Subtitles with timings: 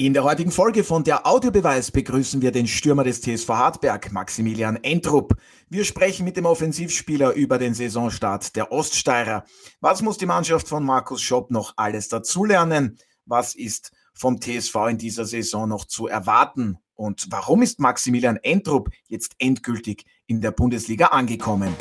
[0.00, 4.76] In der heutigen Folge von der Audiobeweis begrüßen wir den Stürmer des TSV Hartberg, Maximilian
[4.76, 5.36] Entrup.
[5.68, 9.44] Wir sprechen mit dem Offensivspieler über den Saisonstart der Oststeirer.
[9.82, 12.96] Was muss die Mannschaft von Markus Schopp noch alles dazulernen?
[13.26, 16.78] Was ist vom TSV in dieser Saison noch zu erwarten?
[16.94, 21.76] Und warum ist Maximilian Entrup jetzt endgültig in der Bundesliga angekommen?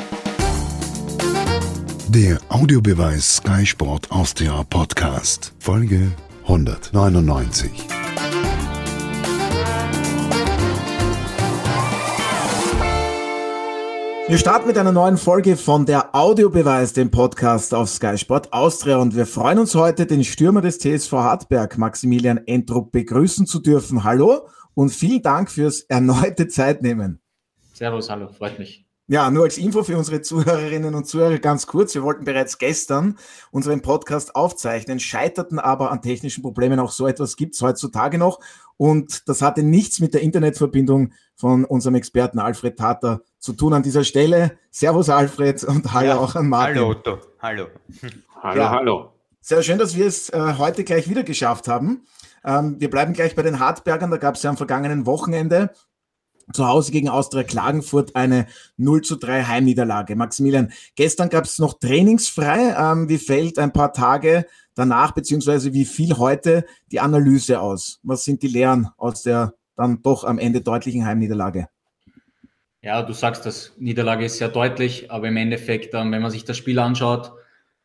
[2.10, 6.12] Der Audiobeweis Sky Sport Austria Podcast, Folge
[6.50, 7.70] 199.
[14.28, 18.98] Wir starten mit einer neuen Folge von der Audiobeweis, dem Podcast auf Sky Sport Austria.
[18.98, 24.04] Und wir freuen uns heute, den Stürmer des TSV Hartberg, Maximilian Entrup, begrüßen zu dürfen.
[24.04, 27.22] Hallo und vielen Dank fürs erneute Zeitnehmen.
[27.74, 28.89] Servus, hallo, freut mich.
[29.12, 31.96] Ja, nur als Info für unsere Zuhörerinnen und Zuhörer ganz kurz.
[31.96, 33.18] Wir wollten bereits gestern
[33.50, 36.80] unseren Podcast aufzeichnen, scheiterten aber an technischen Problemen.
[36.80, 38.40] Auch so etwas gibt es heutzutage noch.
[38.78, 43.82] Und das hatte nichts mit der Internetverbindung von unserem Experten Alfred Tater zu tun an
[43.82, 44.60] dieser Stelle.
[44.70, 46.76] Servus Alfred und hallo ja, auch an Martin.
[46.76, 47.66] Hallo Otto, hallo.
[48.44, 49.14] Hallo, ja, hallo.
[49.42, 52.06] Sehr schön, dass wir es äh, heute gleich wieder geschafft haben.
[52.46, 54.12] Ähm, wir bleiben gleich bei den Hartbergern.
[54.12, 55.72] Da gab es ja am vergangenen Wochenende
[56.54, 58.48] zu Hause gegen Austria Klagenfurt eine
[58.78, 60.16] 0 zu 3 Heimniederlage.
[60.16, 62.76] Maximilian, gestern gab es noch trainingsfrei.
[62.78, 68.00] Ähm, wie fällt ein paar Tage danach, beziehungsweise wie viel heute die Analyse aus?
[68.04, 71.70] Was sind die Lehren aus der dann doch am Ende deutlichen Heimniederlage?
[72.82, 76.46] Ja, du sagst, das Niederlage ist sehr deutlich, aber im Endeffekt, ähm, wenn man sich
[76.46, 77.32] das Spiel anschaut,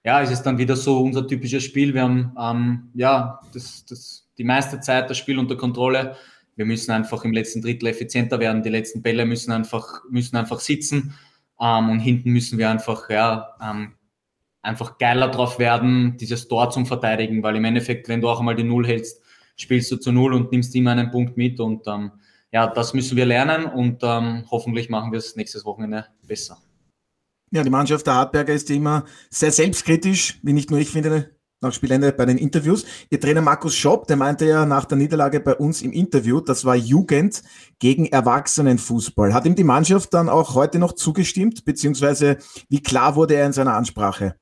[0.04, 1.94] ja, es ist dann wieder so unser typisches Spiel.
[1.94, 6.16] Wir haben ähm, ja das, das, die meiste Zeit das Spiel unter Kontrolle
[6.56, 8.62] wir müssen einfach im letzten Drittel effizienter werden.
[8.62, 11.14] Die letzten Bälle müssen einfach, müssen einfach sitzen.
[11.60, 13.94] Ähm, und hinten müssen wir einfach, ja, ähm,
[14.62, 18.56] einfach geiler drauf werden, dieses Tor zum Verteidigen, weil im Endeffekt, wenn du auch einmal
[18.56, 19.20] die Null hältst,
[19.56, 21.60] spielst du zu Null und nimmst immer einen Punkt mit.
[21.60, 22.12] Und ähm,
[22.50, 26.58] ja, das müssen wir lernen und ähm, hoffentlich machen wir es nächstes Wochenende besser.
[27.50, 31.30] Ja, die Mannschaft der Hartberger ist immer sehr selbstkritisch, wie nicht nur ich finde,
[31.64, 32.84] nach Spielende bei den Interviews.
[33.10, 36.64] Ihr Trainer Markus Schopp, der meinte ja nach der Niederlage bei uns im Interview, das
[36.64, 37.42] war Jugend
[37.78, 39.34] gegen Erwachsenenfußball.
[39.34, 42.38] Hat ihm die Mannschaft dann auch heute noch zugestimmt, beziehungsweise
[42.68, 44.36] wie klar wurde er in seiner Ansprache?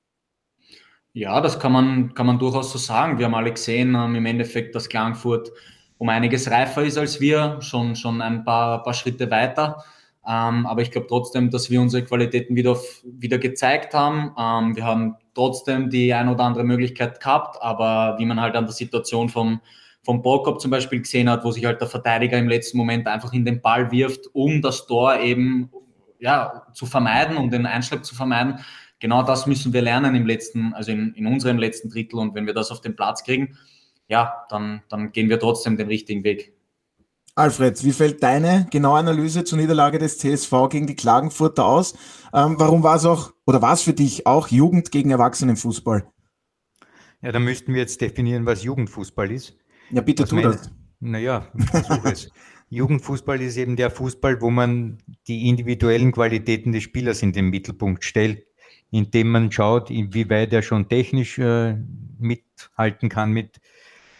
[1.15, 3.19] Ja, das kann man, kann man durchaus so sagen.
[3.19, 5.53] Wir haben alle gesehen, ähm, im Endeffekt, dass Klagenfurt
[5.99, 9.85] um einiges reifer ist als wir, schon, schon ein paar, paar Schritte weiter.
[10.27, 14.35] Ähm, aber ich glaube trotzdem, dass wir unsere Qualitäten wieder, wieder gezeigt haben.
[14.39, 18.67] Ähm, wir haben trotzdem die ein oder andere Möglichkeit gehabt, aber wie man halt an
[18.67, 19.61] der Situation vom,
[20.03, 23.33] vom Ballkopf zum Beispiel gesehen hat, wo sich halt der Verteidiger im letzten Moment einfach
[23.33, 25.71] in den Ball wirft, um das Tor eben
[26.21, 28.61] ja, zu vermeiden, um den Einschlag zu vermeiden.
[29.01, 32.21] Genau das müssen wir lernen im letzten, also in, in unserem letzten Drittel.
[32.21, 33.59] Und wenn wir das auf den Platz kriegen,
[34.07, 36.55] ja, dann, dann gehen wir trotzdem den richtigen Weg.
[37.35, 41.95] Alfred, wie fällt deine genaue Analyse zur Niederlage des TSV gegen die Klagenfurter aus?
[42.35, 46.07] Ähm, warum war es auch, oder war es für dich auch Jugend gegen Erwachsenenfußball?
[47.23, 49.57] Ja, da müssten wir jetzt definieren, was Jugendfußball ist.
[49.91, 50.71] Ja, bitte was tu meine, das.
[51.01, 52.31] Naja, versuche es.
[52.69, 58.05] Jugendfußball ist eben der Fußball, wo man die individuellen Qualitäten des Spielers in den Mittelpunkt
[58.05, 58.47] stellt,
[58.91, 61.77] indem man schaut, inwieweit er schon technisch äh,
[62.19, 63.61] mithalten kann mit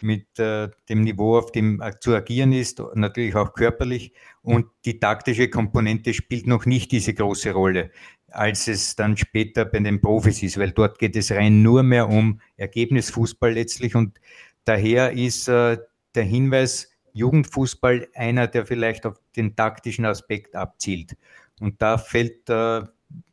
[0.03, 4.13] mit äh, dem Niveau, auf dem äh, zu agieren ist, natürlich auch körperlich.
[4.41, 7.89] Und die taktische Komponente spielt noch nicht diese große Rolle,
[8.27, 12.09] als es dann später bei den Profis ist, weil dort geht es rein nur mehr
[12.09, 13.95] um Ergebnisfußball letztlich.
[13.95, 14.19] Und
[14.65, 15.77] daher ist äh,
[16.15, 21.15] der Hinweis, Jugendfußball einer, der vielleicht auf den taktischen Aspekt abzielt.
[21.59, 22.81] Und da fällt äh,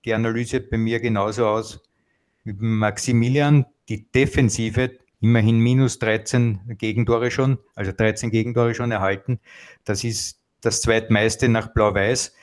[0.05, 1.83] die Analyse bei mir genauso aus
[2.45, 3.65] wie Maximilian.
[3.89, 9.39] Die Defensive immerhin minus 13 Gegentore schon, also 13 Gegentore schon erhalten.
[9.85, 12.35] Das ist das zweitmeiste nach Blau-Weiß.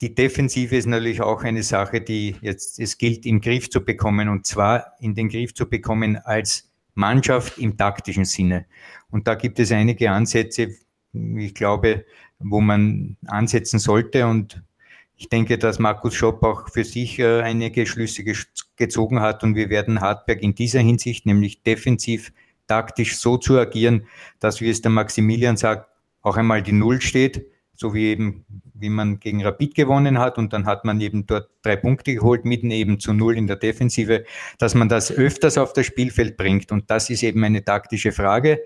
[0.00, 4.28] Die Defensive ist natürlich auch eine Sache, die jetzt es gilt, im Griff zu bekommen
[4.28, 8.66] und zwar in den Griff zu bekommen als Mannschaft im taktischen Sinne.
[9.10, 10.74] Und da gibt es einige Ansätze,
[11.12, 12.06] ich glaube,
[12.38, 14.62] wo man ansetzen sollte und
[15.20, 18.24] ich denke, dass Markus Schopp auch für sich äh, einige Schlüsse
[18.76, 22.32] gezogen hat und wir werden Hartberg in dieser Hinsicht, nämlich defensiv,
[22.66, 24.06] taktisch so zu agieren,
[24.38, 25.90] dass, wie es der Maximilian sagt,
[26.22, 27.44] auch einmal die Null steht,
[27.74, 30.38] so wie eben, wie man gegen Rapid gewonnen hat.
[30.38, 33.56] Und dann hat man eben dort drei Punkte geholt, mitten eben zu Null in der
[33.56, 34.24] Defensive,
[34.56, 36.72] dass man das öfters auf das Spielfeld bringt.
[36.72, 38.60] Und das ist eben eine taktische Frage,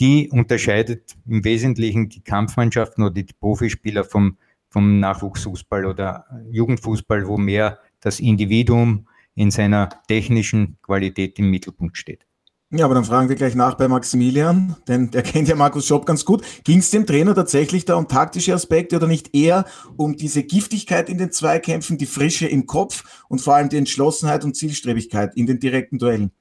[0.00, 4.36] die unterscheidet im Wesentlichen die Kampfmannschaften oder die Profispieler vom
[4.74, 9.06] vom Nachwuchsfußball oder Jugendfußball, wo mehr das Individuum
[9.36, 12.26] in seiner technischen Qualität im Mittelpunkt steht.
[12.72, 16.06] Ja, aber dann fragen wir gleich nach bei Maximilian, denn der kennt ja Markus Schopp
[16.06, 16.42] ganz gut.
[16.64, 19.64] Ging es dem Trainer tatsächlich da um taktische Aspekte oder nicht eher
[19.96, 24.42] um diese Giftigkeit in den Zweikämpfen, die Frische im Kopf und vor allem die Entschlossenheit
[24.42, 26.32] und Zielstrebigkeit in den direkten Duellen?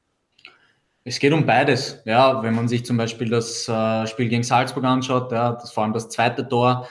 [1.03, 2.01] Es geht um beides.
[2.05, 5.83] Ja, wenn man sich zum Beispiel das äh, Spiel gegen Salzburg anschaut, ja, das vor
[5.83, 6.87] allem das zweite Tor,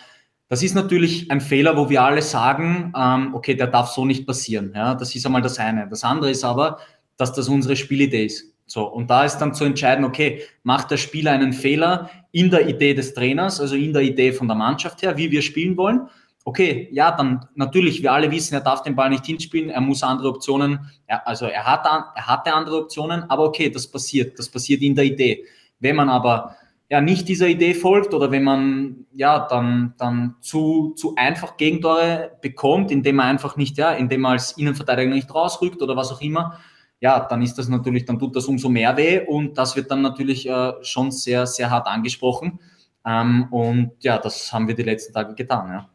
[0.53, 4.27] das ist natürlich ein Fehler, wo wir alle sagen, ähm, okay, der darf so nicht
[4.27, 4.71] passieren.
[4.75, 5.89] Ja, das ist einmal das eine.
[5.89, 6.77] Das andere ist aber,
[7.17, 8.53] dass das unsere Spielidee ist.
[8.67, 12.69] So, und da ist dann zu entscheiden, okay, macht der Spieler einen Fehler in der
[12.69, 16.03] Idee des Trainers, also in der Idee von der Mannschaft her, wie wir spielen wollen?
[16.45, 20.03] Okay, ja, dann natürlich, wir alle wissen, er darf den Ball nicht hinspielen, er muss
[20.03, 24.51] andere Optionen, er, also er, hat, er hatte andere Optionen, aber okay, das passiert, das
[24.51, 25.47] passiert in der Idee.
[25.81, 26.57] Wenn man aber
[26.93, 32.37] ja nicht dieser Idee folgt oder wenn man ja dann, dann zu, zu einfach Gegentore
[32.43, 36.21] bekommt, indem man einfach nicht, ja, indem man als Innenverteidiger nicht rausrückt oder was auch
[36.21, 36.59] immer,
[37.01, 40.03] ja, dann ist das natürlich, dann tut das umso mehr weh und das wird dann
[40.03, 42.61] natürlich äh, schon sehr, sehr hart angesprochen.
[43.07, 45.89] Ähm, und ja, das haben wir die letzten Tage getan, ja.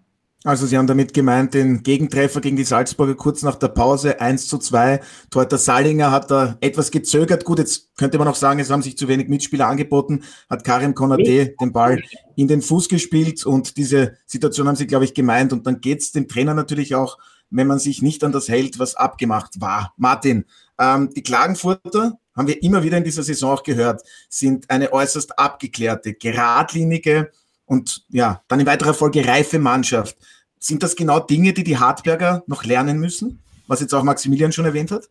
[0.43, 4.47] Also Sie haben damit gemeint, den Gegentreffer gegen die Salzburger kurz nach der Pause 1
[4.47, 5.01] zu 2.
[5.31, 7.43] Torhüter Salinger hat da etwas gezögert.
[7.43, 10.93] Gut, jetzt könnte man auch sagen, es haben sich zu wenig Mitspieler angeboten, hat Karim
[10.93, 12.01] Konate den Ball
[12.35, 15.53] in den Fuß gespielt und diese Situation haben Sie, glaube ich, gemeint.
[15.53, 17.17] Und dann geht's dem Trainer natürlich auch,
[17.49, 19.93] wenn man sich nicht an das hält, was abgemacht war.
[19.97, 20.45] Martin,
[20.79, 25.39] ähm, die Klagenfurter, haben wir immer wieder in dieser Saison auch gehört, sind eine äußerst
[25.39, 27.31] abgeklärte, geradlinige
[27.67, 30.17] und ja, dann in weiterer Folge reife Mannschaft.
[30.57, 33.43] Sind das genau Dinge, die die Hartberger noch lernen müssen?
[33.67, 35.09] Was jetzt auch Maximilian schon erwähnt hat?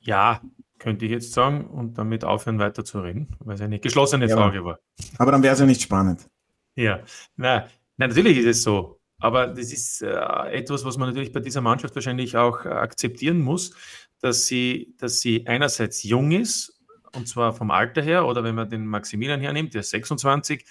[0.00, 0.40] Ja,
[0.78, 4.36] könnte ich jetzt sagen und damit aufhören weiter zu reden, weil es eine geschlossene ja,
[4.36, 4.78] Frage war.
[5.18, 6.30] Aber dann wäre es ja nicht spannend.
[6.76, 7.00] Ja,
[7.36, 7.66] na,
[7.98, 9.00] na, natürlich ist es so.
[9.18, 10.08] Aber das ist äh,
[10.52, 13.74] etwas, was man natürlich bei dieser Mannschaft wahrscheinlich auch äh, akzeptieren muss
[14.20, 16.72] dass sie, dass sie einerseits jung ist,
[17.12, 20.64] und zwar vom Alter her, oder wenn man den Maximilian hernimmt, der ist 26,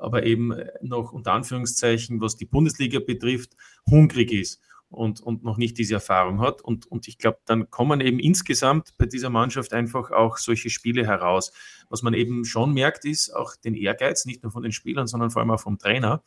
[0.00, 3.56] aber eben noch unter Anführungszeichen, was die Bundesliga betrifft,
[3.88, 6.62] hungrig ist und, und noch nicht diese Erfahrung hat.
[6.62, 11.06] Und, und ich glaube, dann kommen eben insgesamt bei dieser Mannschaft einfach auch solche Spiele
[11.06, 11.52] heraus.
[11.88, 15.30] Was man eben schon merkt, ist auch den Ehrgeiz, nicht nur von den Spielern, sondern
[15.30, 16.22] vor allem auch vom Trainer.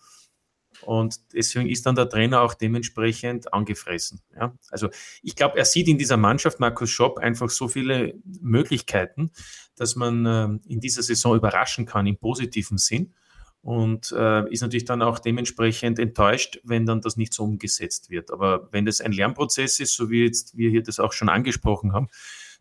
[0.81, 4.21] Und deswegen ist dann der Trainer auch dementsprechend angefressen.
[4.36, 4.54] Ja?
[4.69, 4.89] Also
[5.21, 9.31] ich glaube, er sieht in dieser Mannschaft, Markus Schopp, einfach so viele Möglichkeiten,
[9.75, 13.13] dass man äh, in dieser Saison überraschen kann im positiven Sinn.
[13.61, 18.31] Und äh, ist natürlich dann auch dementsprechend enttäuscht, wenn dann das nicht so umgesetzt wird.
[18.31, 21.91] Aber wenn das ein Lernprozess ist, so wie jetzt wir hier das auch schon angesprochen
[21.91, 22.07] haben,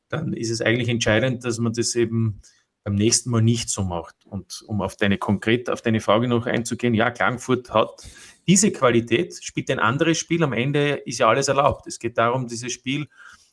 [0.09, 2.41] dann ist es eigentlich entscheidend, dass man das eben
[2.83, 4.17] beim nächsten Mal nicht so macht.
[4.25, 8.07] Und um auf deine konkret auf deine Frage noch einzugehen, ja, Klagenfurt hat
[8.47, 10.43] diese Qualität, spielt ein anderes Spiel.
[10.43, 11.87] Am Ende ist ja alles erlaubt.
[11.87, 13.07] Es geht darum, dieses Spiel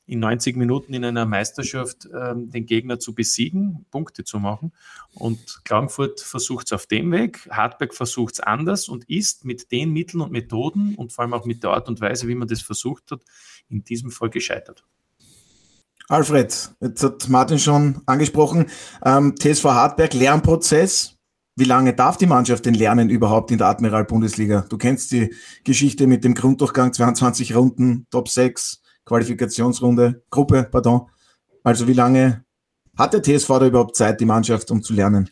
[0.08, 4.72] in 90 Minuten in einer Meisterschaft ähm, den Gegner zu besiegen, Punkte zu machen.
[5.14, 9.92] Und Klagenfurt versucht es auf dem Weg, Hartberg versucht es anders und ist mit den
[9.92, 12.62] Mitteln und Methoden und vor allem auch mit der Art und Weise, wie man das
[12.62, 13.22] versucht hat,
[13.70, 14.84] in diesem Fall gescheitert.
[16.08, 18.68] Alfred, jetzt hat Martin schon angesprochen,
[19.04, 21.16] ähm, TSV Hartberg, Lernprozess.
[21.56, 24.66] Wie lange darf die Mannschaft denn lernen überhaupt in der Admiral-Bundesliga?
[24.70, 31.10] Du kennst die Geschichte mit dem Grunddurchgang, 22 Runden, Top 6, Qualifikationsrunde, Gruppe, pardon.
[31.64, 32.44] Also wie lange
[32.98, 35.30] hat der TSV da überhaupt Zeit, die Mannschaft, um zu lernen?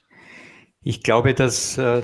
[0.81, 2.03] Ich glaube, dass äh,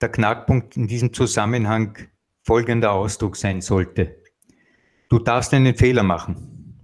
[0.00, 1.96] der Knackpunkt in diesem Zusammenhang
[2.42, 4.16] folgender Ausdruck sein sollte.
[5.08, 6.76] Du darfst einen Fehler machen.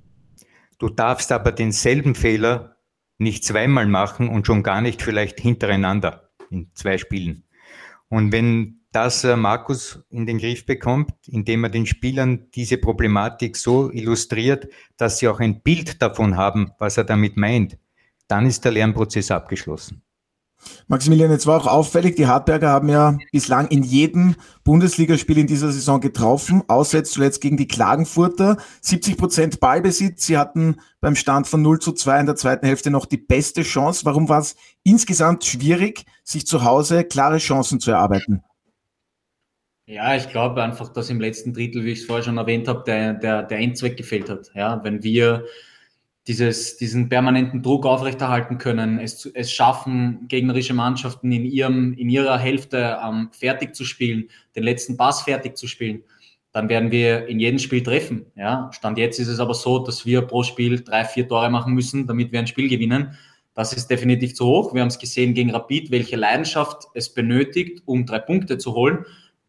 [0.79, 2.77] Du darfst aber denselben Fehler
[3.19, 7.45] nicht zweimal machen und schon gar nicht vielleicht hintereinander in zwei Spielen.
[8.09, 13.55] Und wenn das äh, Markus in den Griff bekommt, indem er den Spielern diese Problematik
[13.55, 17.77] so illustriert, dass sie auch ein Bild davon haben, was er damit meint,
[18.27, 20.03] dann ist der Lernprozess abgeschlossen.
[20.89, 24.35] Maximilian, jetzt war auch auffällig, die Hartberger haben ja bislang in jedem
[24.65, 28.57] Bundesligaspiel in dieser Saison getroffen, außer jetzt zuletzt gegen die Klagenfurter.
[28.81, 30.25] 70 Prozent Ballbesitz.
[30.25, 33.63] Sie hatten beim Stand von 0 zu 2 in der zweiten Hälfte noch die beste
[33.63, 34.07] Chance.
[34.07, 38.43] Warum war es insgesamt schwierig, sich zu Hause klare Chancen zu erarbeiten?
[39.89, 42.83] Ja, ich glaube einfach, dass im letzten Drittel, wie ich es vorher schon erwähnt habe,
[42.85, 44.51] der, der, der Endzweck gefehlt hat.
[44.53, 45.45] Ja, wenn wir
[46.27, 52.37] dieses, diesen permanenten Druck aufrechterhalten können, es, es schaffen, gegnerische Mannschaften in, ihrem, in ihrer
[52.37, 56.03] Hälfte ähm, fertig zu spielen, den letzten Pass fertig zu spielen,
[56.51, 58.27] dann werden wir in jedem Spiel treffen.
[58.35, 58.71] Ja?
[58.73, 62.09] Stand jetzt ist es aber so, dass wir pro Spiel drei, vier Tore machen müssen,
[62.09, 63.17] damit wir ein Spiel gewinnen.
[63.55, 64.75] Das ist definitiv zu hoch.
[64.75, 69.05] Wir haben es gesehen gegen Rapid, welche Leidenschaft es benötigt, um drei Punkte zu holen.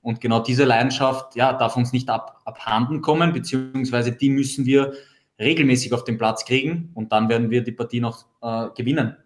[0.07, 4.93] Und genau diese Leidenschaft ja, darf uns nicht ab, abhanden kommen, beziehungsweise die müssen wir
[5.37, 9.17] regelmäßig auf den Platz kriegen und dann werden wir die Partie noch äh, gewinnen.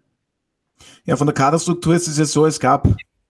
[1.06, 2.88] Ja, von der Kaderstruktur ist es ja so, es gab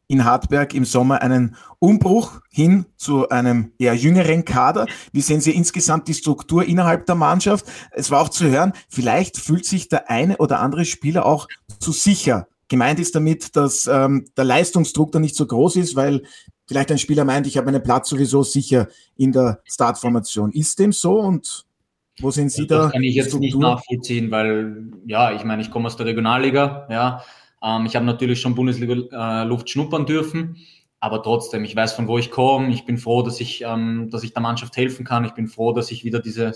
[0.07, 4.87] in Hartberg im Sommer einen Umbruch hin zu einem eher jüngeren Kader.
[5.11, 7.65] Wie sehen Sie insgesamt die Struktur innerhalb der Mannschaft?
[7.91, 11.49] Es war auch zu hören, vielleicht fühlt sich der eine oder andere Spieler auch
[11.81, 12.47] zu sicher.
[12.69, 16.23] Gemeint ist damit, dass ähm, der Leistungsdruck da nicht so groß ist, weil
[16.71, 18.87] vielleicht ein Spieler meint, ich habe meinen Platz sowieso sicher
[19.17, 20.53] in der Startformation.
[20.53, 21.65] Ist dem so und
[22.21, 22.83] wo sind Sie das da?
[22.83, 23.45] Das kann ich jetzt Struktur?
[23.45, 27.23] nicht nachvollziehen, weil ja, ich meine, ich komme aus der Regionalliga, ja,
[27.61, 30.55] ähm, ich habe natürlich schon Bundesliga-Luft äh, schnuppern dürfen,
[31.01, 32.69] aber trotzdem, ich weiß, von wo ich komme.
[32.71, 35.25] Ich bin froh, dass ich, ähm, dass ich der Mannschaft helfen kann.
[35.25, 36.53] Ich bin froh, dass ich wieder diese,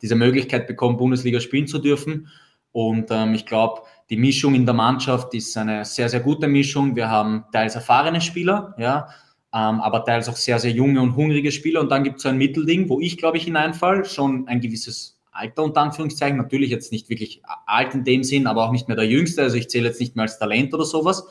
[0.00, 2.28] diese Möglichkeit bekomme, Bundesliga spielen zu dürfen.
[2.72, 6.96] Und ähm, ich glaube, die Mischung in der Mannschaft ist eine sehr, sehr gute Mischung.
[6.96, 9.08] Wir haben teils erfahrene Spieler, ja,
[9.54, 11.80] ähm, aber teils auch sehr, sehr junge und hungrige Spieler.
[11.80, 15.18] Und dann gibt es so ein Mittelding, wo ich, glaube ich, hineinfall, schon ein gewisses
[15.38, 18.96] Alter unter Anführungszeichen, natürlich jetzt nicht wirklich alt in dem Sinn, aber auch nicht mehr
[18.96, 21.24] der Jüngste, also ich zähle jetzt nicht mehr als Talent oder sowas,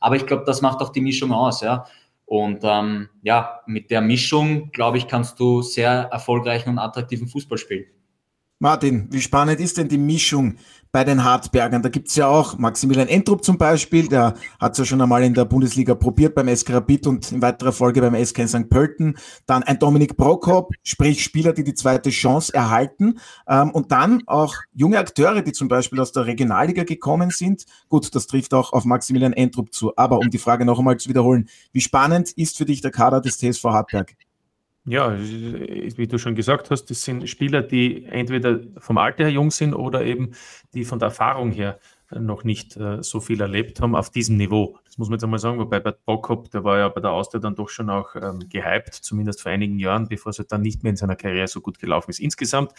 [0.00, 1.86] aber ich glaube, das macht auch die Mischung aus, ja.
[2.24, 7.58] Und ähm, ja, mit der Mischung, glaube ich, kannst du sehr erfolgreichen und attraktiven Fußball
[7.58, 7.84] spielen.
[8.58, 10.56] Martin, wie spannend ist denn die Mischung
[10.92, 11.82] bei den Hartbergern.
[11.82, 15.32] Da gibt's ja auch Maximilian Entrup zum Beispiel, der hat es ja schon einmal in
[15.32, 18.68] der Bundesliga probiert beim SK Rapid und in weiterer Folge beim SK St.
[18.68, 19.16] Pölten.
[19.46, 23.18] Dann ein Dominik Prokop, sprich Spieler, die die zweite Chance erhalten.
[23.48, 27.64] Ähm, und dann auch junge Akteure, die zum Beispiel aus der Regionalliga gekommen sind.
[27.88, 29.96] Gut, das trifft auch auf Maximilian Entrup zu.
[29.96, 33.22] Aber um die Frage noch einmal zu wiederholen, wie spannend ist für dich der Kader
[33.22, 34.14] des TSV Hartberg?
[34.84, 39.52] Ja, wie du schon gesagt hast, das sind Spieler, die entweder vom Alter her jung
[39.52, 40.32] sind oder eben
[40.74, 41.78] die von der Erfahrung her
[42.10, 44.76] noch nicht äh, so viel erlebt haben auf diesem Niveau.
[44.92, 47.40] Das muss man jetzt einmal sagen, wobei bei Bockhop, der war ja bei der Austria
[47.40, 50.90] dann doch schon auch ähm, gehypt, zumindest vor einigen Jahren, bevor es dann nicht mehr
[50.90, 52.20] in seiner Karriere so gut gelaufen ist.
[52.20, 52.74] Insgesamt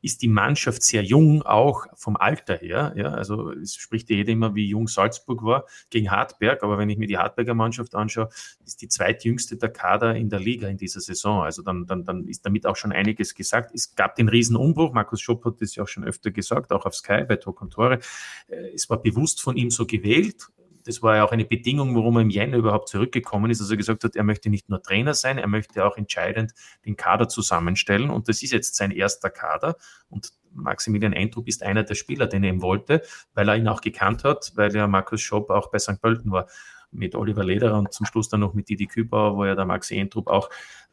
[0.00, 2.94] ist die Mannschaft sehr jung, auch vom Alter her.
[2.96, 6.88] Ja, also es spricht ja jeder immer, wie jung Salzburg war gegen Hartberg, aber wenn
[6.88, 8.30] ich mir die Hartberger Mannschaft anschaue,
[8.64, 11.42] ist die zweitjüngste der Kader in der Liga in dieser Saison.
[11.42, 13.74] Also dann, dann, dann ist damit auch schon einiges gesagt.
[13.74, 16.94] Es gab den Riesenumbruch, Markus Schopp hat das ja auch schon öfter gesagt, auch auf
[16.94, 17.98] Sky bei Tor und Tore.
[18.46, 20.48] Äh, es war bewusst von ihm so gewählt
[20.88, 23.76] das war ja auch eine Bedingung, warum er im Jänner überhaupt zurückgekommen ist, dass er
[23.76, 26.54] gesagt hat, er möchte nicht nur Trainer sein, er möchte auch entscheidend
[26.86, 28.08] den Kader zusammenstellen.
[28.08, 29.76] Und das ist jetzt sein erster Kader.
[30.08, 33.02] Und Maximilian Eindruck ist einer der Spieler, den er ihm wollte,
[33.34, 36.00] weil er ihn auch gekannt hat, weil ja Markus Schopp auch bei St.
[36.00, 36.46] Pölten war
[36.90, 39.98] mit Oliver Lederer und zum Schluss dann noch mit Didi Kübauer, wo ja der Maxi
[39.98, 40.48] Entrup auch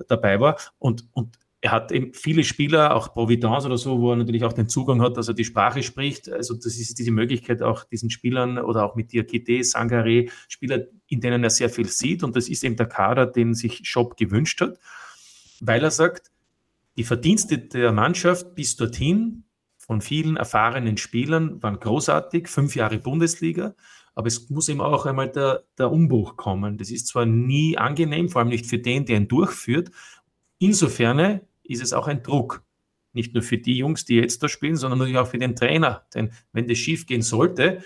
[0.09, 0.59] dabei war.
[0.77, 4.53] Und, und er hat eben viele Spieler, auch Providence oder so, wo er natürlich auch
[4.53, 6.31] den Zugang hat, dass er die Sprache spricht.
[6.31, 11.21] Also das ist diese Möglichkeit auch diesen Spielern oder auch mit Diakite, Sangare, Spieler, in
[11.21, 12.23] denen er sehr viel sieht.
[12.23, 14.77] Und das ist eben der Kader, den sich Schopp gewünscht hat,
[15.59, 16.29] weil er sagt,
[16.97, 19.45] die Verdienste der Mannschaft bis dorthin
[19.79, 23.73] von vielen erfahrenen Spielern waren großartig, fünf Jahre Bundesliga,
[24.13, 26.77] aber es muss eben auch einmal der, der Umbruch kommen.
[26.77, 29.89] Das ist zwar nie angenehm, vor allem nicht für den, der ihn durchführt.
[30.59, 32.63] Insofern ist es auch ein Druck.
[33.13, 36.05] Nicht nur für die Jungs, die jetzt da spielen, sondern natürlich auch für den Trainer.
[36.13, 37.81] Denn wenn das schief gehen sollte,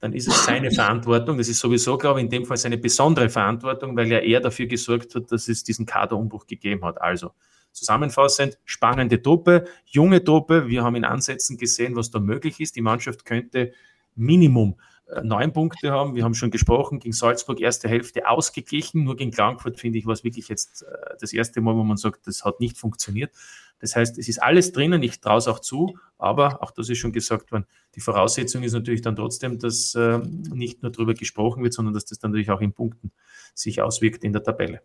[0.00, 1.38] dann ist es seine Verantwortung.
[1.38, 4.66] Das ist sowieso, glaube ich, in dem Fall seine besondere Verantwortung, weil ja er dafür
[4.66, 7.00] gesorgt hat, dass es diesen Kaderumbruch gegeben hat.
[7.00, 7.30] Also
[7.72, 10.68] zusammenfassend, spannende Truppe, junge Truppe.
[10.68, 12.76] Wir haben in Ansätzen gesehen, was da möglich ist.
[12.76, 13.72] Die Mannschaft könnte
[14.16, 14.76] Minimum
[15.22, 16.14] neun Punkte haben.
[16.14, 19.04] Wir haben schon gesprochen, gegen Salzburg erste Hälfte ausgeglichen.
[19.04, 21.96] Nur gegen Frankfurt, finde ich, war es wirklich jetzt äh, das erste Mal, wo man
[21.96, 23.32] sagt, das hat nicht funktioniert.
[23.80, 26.98] Das heißt, es ist alles drinnen, ich traue es auch zu, aber auch das ist
[26.98, 31.62] schon gesagt worden, die Voraussetzung ist natürlich dann trotzdem, dass äh, nicht nur darüber gesprochen
[31.62, 33.12] wird, sondern dass das dann natürlich auch in Punkten
[33.54, 34.80] sich auswirkt in der Tabelle.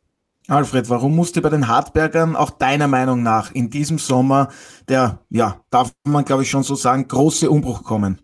[0.50, 4.50] Alfred, warum musste bei den Hartbergern auch deiner Meinung nach in diesem Sommer
[4.88, 8.20] der, ja, darf man glaube ich schon so sagen, große Umbruch kommen?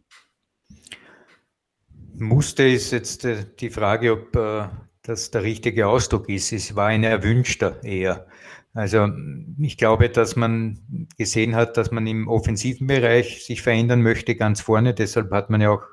[2.18, 4.68] Musste ist jetzt äh, die Frage, ob äh,
[5.04, 6.52] das der richtige Ausdruck ist.
[6.52, 8.28] Es war ein erwünschter eher.
[8.74, 9.08] Also
[9.60, 14.62] ich glaube, dass man gesehen hat, dass man im offensiven Bereich sich verändern möchte, ganz
[14.62, 14.94] vorne.
[14.94, 15.84] Deshalb hat man ja auch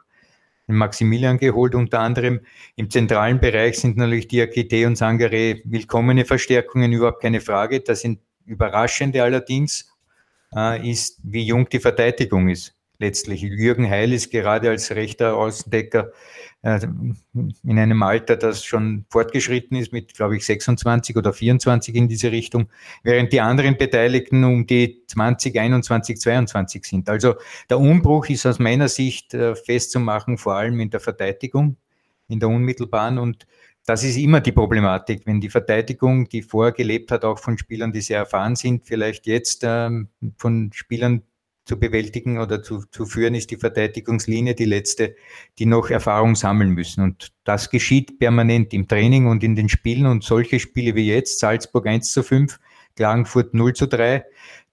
[0.67, 2.41] den Maximilian geholt unter anderem.
[2.77, 7.81] Im zentralen Bereich sind natürlich Diakite und Sangare willkommene Verstärkungen, überhaupt keine Frage.
[7.81, 9.93] Das sind überraschende allerdings,
[10.57, 13.43] äh, ist, wie jung die Verteidigung ist letztlich.
[13.43, 16.13] Jürgen Heil ist gerade als rechter Außendecker
[16.63, 16.81] äh,
[17.65, 22.33] in einem Alter, das schon fortgeschritten ist, mit, glaube ich, 26 oder 24 in diese
[22.33, 22.69] Richtung,
[23.03, 27.09] während die anderen Beteiligten um die 20, 21, 22 sind.
[27.11, 27.35] Also
[27.69, 31.77] der Umbruch ist aus meiner Sicht äh, festzumachen, vor allem in der Verteidigung,
[32.29, 33.47] in der unmittelbaren und
[33.85, 37.93] das ist immer die Problematik, wenn die Verteidigung, die vorher gelebt hat, auch von Spielern,
[37.93, 41.23] die sehr erfahren sind, vielleicht jetzt ähm, von Spielern
[41.65, 45.15] zu bewältigen oder zu, zu führen, ist die Verteidigungslinie die letzte,
[45.59, 47.03] die noch Erfahrung sammeln müssen.
[47.03, 50.07] Und das geschieht permanent im Training und in den Spielen.
[50.07, 52.59] Und solche Spiele wie jetzt, Salzburg 1 zu 5,
[52.97, 54.25] Klagenfurt 0 zu 3,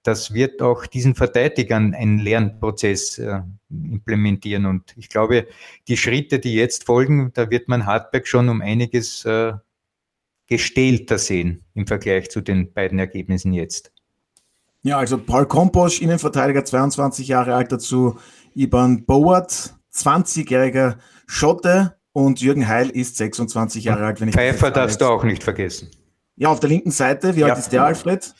[0.03, 4.65] das wird auch diesen Verteidigern einen Lernprozess äh, implementieren.
[4.65, 5.47] Und ich glaube,
[5.87, 9.53] die Schritte, die jetzt folgen, da wird man Hartberg schon um einiges äh,
[10.47, 13.91] gestählter sehen im Vergleich zu den beiden Ergebnissen jetzt.
[14.89, 18.17] Ja, also Paul Komposch, Innenverteidiger, 22 Jahre alt, dazu
[18.55, 24.19] Iban Boat, 20-jähriger Schotte und Jürgen Heil ist 26 Jahre alt.
[24.19, 25.91] Wenn ich Pfeiffer darfst du auch nicht vergessen.
[26.37, 27.49] Ja, auf der linken Seite, wie ja.
[27.49, 28.33] alt ist der, Alfred?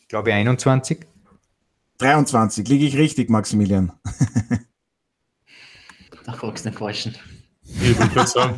[0.00, 1.06] Ich glaube 21.
[1.98, 3.92] 23, liege ich richtig, Maximilian?
[6.26, 7.14] da fragst du den Falschen.
[7.62, 8.56] Ich würde kurz sagen.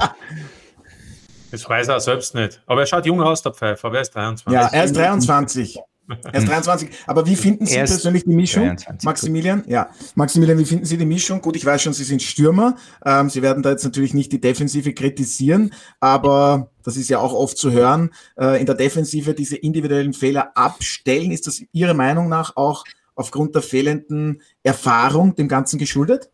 [1.50, 2.62] Das weiß er selbst nicht.
[2.64, 4.50] Aber er schaut jung aus, der Pfeiffer, aber er ist 23.
[4.50, 5.78] Ja, er ist 23.
[6.08, 6.90] Er ist 23.
[7.06, 9.62] Aber wie finden Sie persönlich die Mischung, 23, Maximilian?
[9.62, 9.70] Gut.
[9.70, 11.40] Ja, Maximilian, wie finden Sie die Mischung?
[11.40, 12.76] Gut, ich weiß schon, Sie sind Stürmer.
[13.04, 17.32] Ähm, Sie werden da jetzt natürlich nicht die Defensive kritisieren, aber das ist ja auch
[17.32, 21.30] oft zu hören, äh, in der Defensive diese individuellen Fehler abstellen.
[21.30, 22.84] Ist das Ihrer Meinung nach auch
[23.14, 26.30] aufgrund der fehlenden Erfahrung dem Ganzen geschuldet?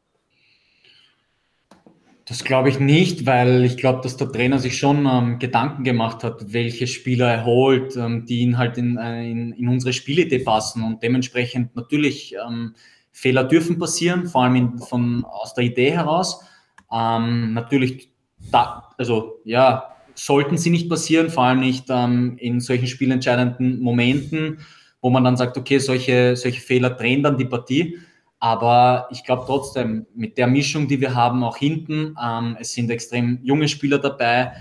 [2.30, 6.22] Das glaube ich nicht, weil ich glaube, dass der Trainer sich schon ähm, Gedanken gemacht
[6.22, 10.38] hat, welche Spieler er holt, ähm, die ihn halt in, äh, in, in, unsere Spielidee
[10.38, 12.76] passen und dementsprechend natürlich ähm,
[13.10, 16.44] Fehler dürfen passieren, vor allem in, von, aus der Idee heraus.
[16.92, 18.10] Ähm, natürlich,
[18.52, 24.60] da, also ja, sollten sie nicht passieren, vor allem nicht ähm, in solchen spielentscheidenden Momenten,
[25.00, 27.98] wo man dann sagt, okay, solche, solche Fehler drehen dann die Partie.
[28.40, 32.90] Aber ich glaube trotzdem, mit der Mischung, die wir haben, auch hinten, ähm, es sind
[32.90, 34.52] extrem junge Spieler dabei,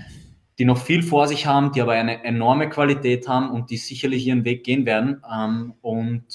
[0.59, 4.27] die noch viel vor sich haben, die aber eine enorme Qualität haben und die sicherlich
[4.27, 5.23] ihren Weg gehen werden.
[5.33, 6.25] Ähm, und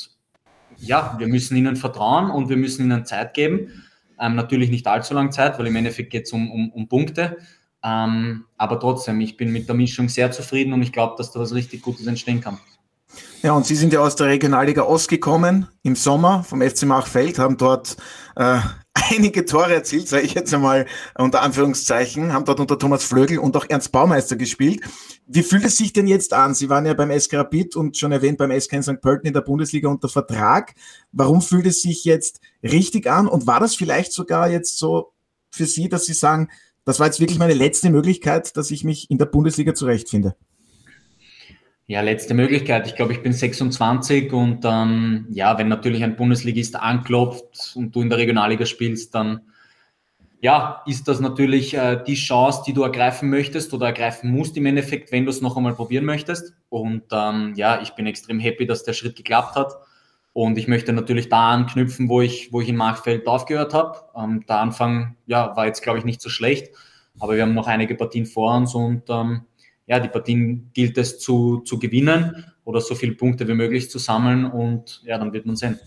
[0.78, 3.84] ja, wir müssen ihnen vertrauen und wir müssen ihnen Zeit geben.
[4.18, 7.36] Ähm, natürlich nicht allzu lange Zeit, weil im Endeffekt geht es um, um, um Punkte.
[7.84, 11.40] Ähm, aber trotzdem, ich bin mit der Mischung sehr zufrieden und ich glaube, dass da
[11.40, 12.58] was richtig Gutes entstehen kann.
[13.42, 17.38] Ja, und Sie sind ja aus der Regionalliga Ost gekommen im Sommer vom FC Machfeld,
[17.38, 17.96] haben dort
[18.36, 18.58] äh,
[19.10, 23.56] einige Tore erzielt, sage ich jetzt einmal unter Anführungszeichen, haben dort unter Thomas Flögel und
[23.56, 24.80] auch Ernst Baumeister gespielt.
[25.26, 26.54] Wie fühlt es sich denn jetzt an?
[26.54, 29.00] Sie waren ja beim SK Rapid und schon erwähnt beim SK in St.
[29.00, 30.74] Pölten in der Bundesliga unter Vertrag.
[31.12, 33.26] Warum fühlt es sich jetzt richtig an?
[33.26, 35.12] Und war das vielleicht sogar jetzt so
[35.50, 36.48] für Sie, dass Sie sagen,
[36.84, 40.36] das war jetzt wirklich meine letzte Möglichkeit, dass ich mich in der Bundesliga zurechtfinde?
[41.86, 42.86] Ja, letzte Möglichkeit.
[42.86, 48.00] Ich glaube, ich bin 26 und ähm, ja, wenn natürlich ein Bundesligist anklopft und du
[48.00, 49.42] in der Regionalliga spielst, dann
[50.40, 54.64] ja, ist das natürlich äh, die Chance, die du ergreifen möchtest oder ergreifen musst im
[54.66, 56.54] Endeffekt, wenn du es noch einmal probieren möchtest.
[56.70, 59.74] Und ähm, ja, ich bin extrem happy, dass der Schritt geklappt hat.
[60.32, 64.00] Und ich möchte natürlich da anknüpfen, wo ich, wo ich in Markfeld aufgehört habe.
[64.16, 66.74] Ähm, der Anfang ja, war jetzt, glaube ich, nicht so schlecht,
[67.18, 69.42] aber wir haben noch einige Partien vor uns und ähm,
[69.86, 73.98] ja, die Partien gilt es zu, zu gewinnen oder so viele Punkte wie möglich zu
[73.98, 75.78] sammeln und ja, dann wird man sehen.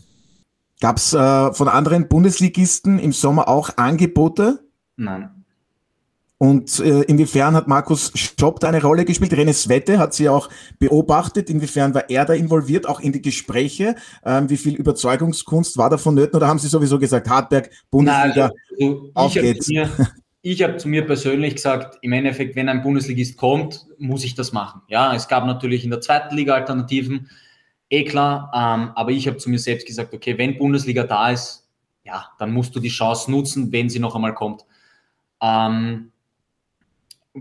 [0.80, 4.60] Gab es äh, von anderen Bundesligisten im Sommer auch Angebote?
[4.96, 5.38] Nein.
[6.40, 9.34] Und äh, inwiefern hat Markus Stopp da eine Rolle gespielt?
[9.34, 11.50] René Svette hat sie auch beobachtet.
[11.50, 13.96] Inwiefern war er da involviert, auch in die Gespräche?
[14.24, 16.36] Ähm, wie viel Überzeugungskunst war da vonnöten?
[16.36, 19.68] Oder haben Sie sowieso gesagt, Hartberg, Bundesliga, Nein, also, auf geht's?
[19.68, 19.90] Mir,
[20.52, 24.54] ich habe zu mir persönlich gesagt, im Endeffekt, wenn ein Bundesligist kommt, muss ich das
[24.54, 24.82] machen.
[24.88, 27.30] Ja, es gab natürlich in der zweiten Liga Alternativen,
[27.90, 31.68] eh klar, ähm, aber ich habe zu mir selbst gesagt, okay, wenn Bundesliga da ist,
[32.06, 34.64] ja, dann musst du die Chance nutzen, wenn sie noch einmal kommt.
[35.42, 36.14] Ähm,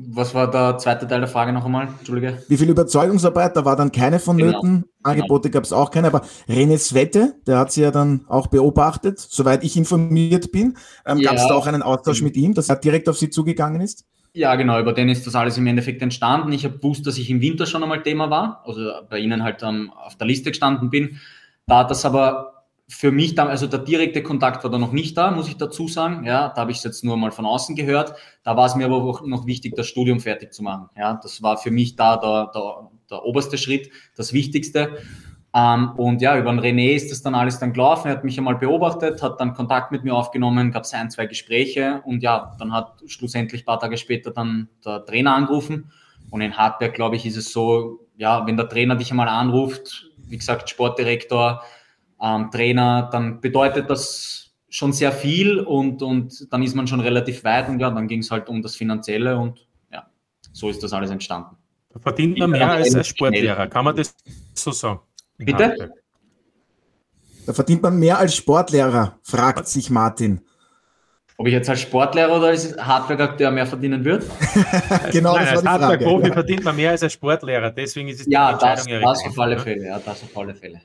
[0.08, 1.88] was war der zweite Teil der Frage noch einmal?
[1.98, 2.42] Entschuldige.
[2.48, 3.56] Wie viel Überzeugungsarbeit?
[3.56, 4.82] Da war dann keine vonnöten.
[4.82, 4.84] Genau.
[5.02, 9.18] Angebote gab es auch keine, aber René Svette, der hat sie ja dann auch beobachtet,
[9.18, 10.76] soweit ich informiert bin.
[11.06, 11.30] Ähm, ja.
[11.30, 14.04] Gab es da auch einen Austausch mit ihm, dass er direkt auf sie zugegangen ist?
[14.32, 16.52] Ja, genau, über den ist das alles im Endeffekt entstanden.
[16.52, 19.62] Ich habe gewusst, dass ich im Winter schon einmal Thema war, also bei Ihnen halt
[19.62, 21.20] ähm, auf der Liste gestanden bin.
[21.66, 22.55] Da hat das aber
[22.88, 25.88] für mich dann, also der direkte Kontakt war da noch nicht da, muss ich dazu
[25.88, 26.24] sagen.
[26.24, 28.14] Ja, da habe ich es jetzt nur mal von außen gehört.
[28.44, 30.88] Da war es mir aber auch noch wichtig, das Studium fertig zu machen.
[30.96, 34.98] Ja, das war für mich da der, der, der oberste Schritt, das Wichtigste.
[35.52, 38.08] Ähm, und ja, über den René ist das dann alles dann gelaufen.
[38.08, 41.26] Er hat mich einmal beobachtet, hat dann Kontakt mit mir aufgenommen, gab es ein, zwei
[41.26, 45.90] Gespräche und ja, dann hat schlussendlich ein paar Tage später dann der Trainer angerufen.
[46.30, 50.10] Und in Hartberg, glaube ich, ist es so, ja, wenn der Trainer dich einmal anruft,
[50.28, 51.62] wie gesagt, Sportdirektor,
[52.20, 57.44] ähm, Trainer, dann bedeutet das schon sehr viel und, und dann ist man schon relativ
[57.44, 60.06] weit und ja, dann ging es halt um das Finanzielle und ja,
[60.52, 61.56] so ist das alles entstanden.
[61.92, 64.14] Da verdient man mehr als ein Sportlehrer, kann man das
[64.54, 65.00] so sagen?
[65.38, 65.92] Bitte?
[67.46, 70.40] Da verdient man mehr als Sportlehrer, fragt sich Martin.
[71.38, 74.26] Ob ich jetzt als Sportlehrer oder als Hardware-Akteur mehr verdienen würde?
[75.12, 76.32] genau, Nein, das als Hardware-Profi ja.
[76.32, 77.70] verdient man mehr als als Sportlehrer.
[77.70, 79.86] Deswegen ist es ja, die Entscheidung das, ja das auf alle Fälle.
[79.86, 80.80] Ja, das auf alle Fälle.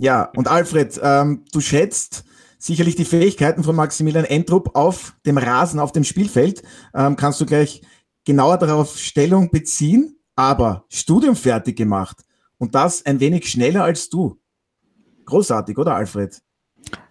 [0.00, 2.24] Ja, und Alfred, ähm, du schätzt
[2.58, 6.62] sicherlich die Fähigkeiten von Maximilian Entrup auf dem Rasen, auf dem Spielfeld.
[6.94, 7.82] Ähm, kannst du gleich
[8.24, 12.24] genauer darauf Stellung beziehen, aber Studium fertig gemacht
[12.56, 14.40] und das ein wenig schneller als du.
[15.26, 16.40] Großartig, oder Alfred?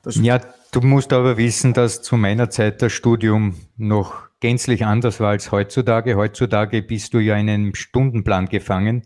[0.05, 5.29] ja, du musst aber wissen, dass zu meiner Zeit das Studium noch gänzlich anders war
[5.29, 6.15] als heutzutage.
[6.15, 9.03] Heutzutage bist du ja in einem Stundenplan gefangen.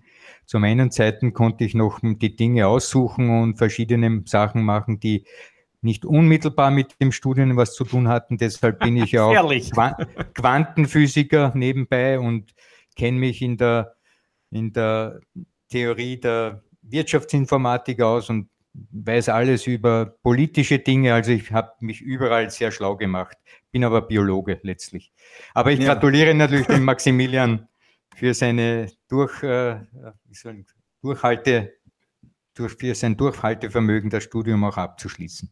[0.54, 5.26] Zu meinen Zeiten konnte ich noch die Dinge aussuchen und verschiedene Sachen machen, die
[5.82, 8.38] nicht unmittelbar mit dem Studium was zu tun hatten.
[8.38, 9.98] Deshalb bin ich ja auch
[10.36, 12.54] Quantenphysiker nebenbei und
[12.96, 13.96] kenne mich in der,
[14.52, 15.22] in der
[15.70, 18.48] Theorie der Wirtschaftsinformatik aus und
[18.92, 21.16] weiß alles über politische Dinge.
[21.16, 23.38] Also ich habe mich überall sehr schlau gemacht,
[23.72, 25.12] bin aber Biologe letztlich.
[25.56, 25.96] Aber ich ja.
[25.96, 27.68] gratuliere natürlich dem Maximilian
[28.16, 29.82] für seine durch, äh,
[31.02, 31.74] Durchhalte,
[32.54, 35.52] durch, für sein Durchhaltevermögen, das Studium auch abzuschließen.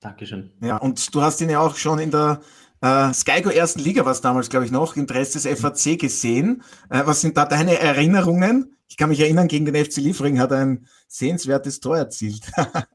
[0.00, 0.52] Dankeschön.
[0.60, 2.40] Ja, und du hast ihn ja auch schon in der
[2.80, 6.62] äh, Skygo ersten Liga, was damals, glaube ich, noch, im Dress des FAC gesehen.
[6.90, 8.76] Äh, was sind da deine Erinnerungen?
[8.88, 12.50] Ich kann mich erinnern, gegen den FC Liefering hat er ein sehenswertes Tor erzielt.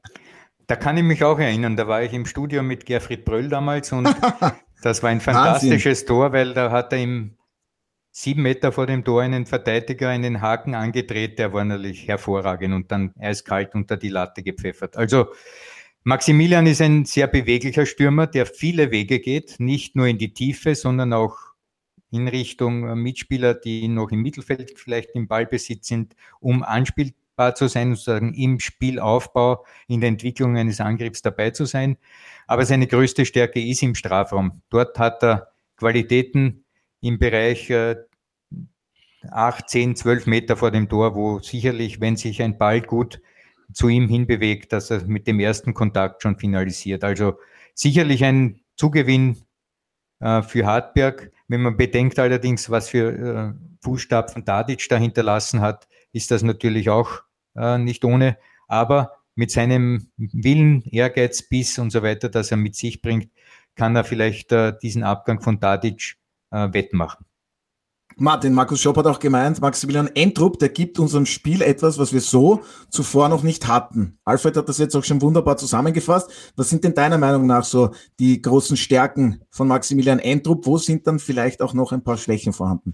[0.66, 1.76] da kann ich mich auch erinnern.
[1.76, 4.14] Da war ich im Studio mit Gerfried Bröll damals und
[4.82, 6.06] das war ein fantastisches Wahnsinn.
[6.06, 7.37] Tor, weil da hat er im
[8.18, 12.74] sieben Meter vor dem Tor einen Verteidiger in den Haken angedreht, der war natürlich hervorragend
[12.74, 14.96] und dann eiskalt unter die Latte gepfeffert.
[14.96, 15.26] Also
[16.02, 20.74] Maximilian ist ein sehr beweglicher Stürmer, der viele Wege geht, nicht nur in die Tiefe,
[20.74, 21.36] sondern auch
[22.10, 27.94] in Richtung Mitspieler, die noch im Mittelfeld vielleicht im Ballbesitz sind, um anspielbar zu sein,
[27.94, 31.96] sozusagen im Spielaufbau, in der Entwicklung eines Angriffs dabei zu sein.
[32.48, 34.62] Aber seine größte Stärke ist im Strafraum.
[34.70, 36.64] Dort hat er Qualitäten
[37.00, 37.96] im Bereich äh,
[39.30, 43.20] 8, 10, 12 Meter vor dem Tor, wo sicherlich, wenn sich ein Ball gut
[43.72, 47.04] zu ihm hinbewegt, dass er mit dem ersten Kontakt schon finalisiert.
[47.04, 47.38] Also
[47.74, 49.36] sicherlich ein Zugewinn
[50.20, 51.32] äh, für Hartberg.
[51.48, 56.90] Wenn man bedenkt allerdings, was für äh, Fußstapfen Tadic da hinterlassen hat, ist das natürlich
[56.90, 57.22] auch
[57.56, 58.38] äh, nicht ohne.
[58.66, 63.30] Aber mit seinem Willen, Ehrgeiz, Biss und so weiter, das er mit sich bringt,
[63.76, 66.16] kann er vielleicht äh, diesen Abgang von Tadic
[66.50, 67.27] äh, wettmachen.
[68.20, 72.20] Martin, Markus Schopp hat auch gemeint, Maximilian Entrup, der gibt unserem Spiel etwas, was wir
[72.20, 74.18] so zuvor noch nicht hatten.
[74.24, 76.28] Alfred hat das jetzt auch schon wunderbar zusammengefasst.
[76.56, 80.66] Was sind denn deiner Meinung nach so die großen Stärken von Maximilian Entrup?
[80.66, 82.92] Wo sind dann vielleicht auch noch ein paar Schwächen vorhanden?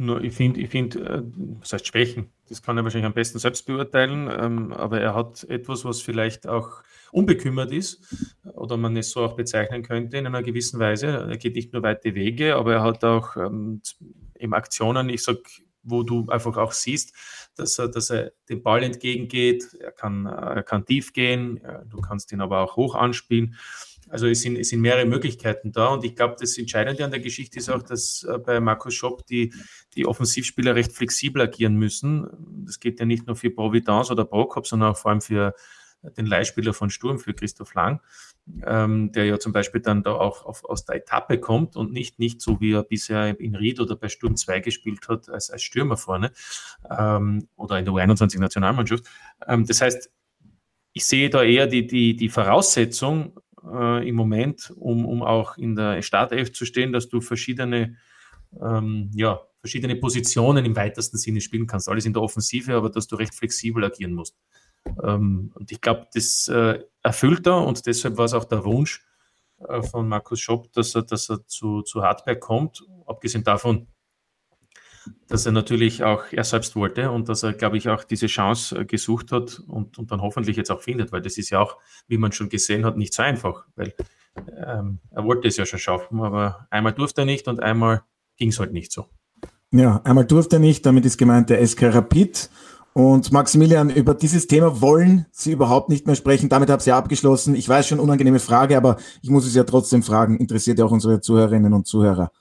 [0.00, 1.22] Nur, ich finde, ich finde, äh,
[1.60, 2.30] was heißt Schwächen?
[2.48, 6.46] Das kann er wahrscheinlich am besten selbst beurteilen, ähm, aber er hat etwas, was vielleicht
[6.46, 11.08] auch unbekümmert ist oder man es so auch bezeichnen könnte in einer gewissen Weise.
[11.08, 13.82] Er geht nicht nur weite Wege, aber er hat auch ähm,
[14.38, 15.42] eben Aktionen, ich sage,
[15.82, 17.14] wo du einfach auch siehst,
[17.56, 22.30] dass er, dass er dem Ball entgegengeht, er kann, er kann tief gehen, du kannst
[22.30, 23.56] ihn aber auch hoch anspielen.
[24.08, 27.20] Also es sind, es sind mehrere Möglichkeiten da und ich glaube, das Entscheidende an der
[27.20, 29.52] Geschichte ist auch, dass äh, bei Markus Schopp die,
[29.94, 32.26] die Offensivspieler recht flexibel agieren müssen.
[32.64, 35.54] Das geht ja nicht nur für Providence oder Prokop, sondern auch vor allem für
[36.16, 38.00] den Leihspieler von Sturm, für Christoph Lang,
[38.64, 42.18] ähm, der ja zum Beispiel dann da auch auf, aus der Etappe kommt und nicht,
[42.18, 45.62] nicht so wie er bisher in Ried oder bei Sturm 2 gespielt hat, als, als
[45.62, 46.32] Stürmer vorne
[46.88, 49.04] ähm, oder in der U21-Nationalmannschaft.
[49.46, 50.10] Ähm, das heißt,
[50.92, 53.38] ich sehe da eher die, die, die Voraussetzung
[53.72, 57.96] äh, im Moment, um, um auch in der Startelf zu stehen, dass du verschiedene,
[58.60, 61.88] ähm, ja, verschiedene Positionen im weitesten Sinne spielen kannst.
[61.88, 64.36] Alles in der Offensive, aber dass du recht flexibel agieren musst.
[65.02, 69.04] Ähm, und ich glaube, das äh, erfüllt er und deshalb war es auch der Wunsch
[69.68, 72.82] äh, von Markus Schopp, dass er, dass er zu, zu Hartberg kommt.
[73.06, 73.88] Abgesehen davon,
[75.28, 78.78] dass er natürlich auch er selbst wollte und dass er, glaube ich, auch diese Chance
[78.78, 81.76] äh, gesucht hat und, und dann hoffentlich jetzt auch findet, weil das ist ja auch,
[82.06, 83.94] wie man schon gesehen hat, nicht so einfach, weil
[84.64, 88.02] ähm, er wollte es ja schon schaffen, aber einmal durfte er nicht und einmal
[88.36, 89.06] ging es halt nicht so.
[89.70, 92.50] Ja, einmal durfte er nicht, damit ist gemeint der SK Rapid.
[92.94, 96.48] Und Maximilian, über dieses Thema wollen Sie überhaupt nicht mehr sprechen.
[96.48, 97.54] Damit habe ich ja abgeschlossen.
[97.54, 100.38] Ich weiß schon, unangenehme Frage, aber ich muss es ja trotzdem fragen.
[100.38, 102.32] Interessiert ja auch unsere Zuhörerinnen und Zuhörer.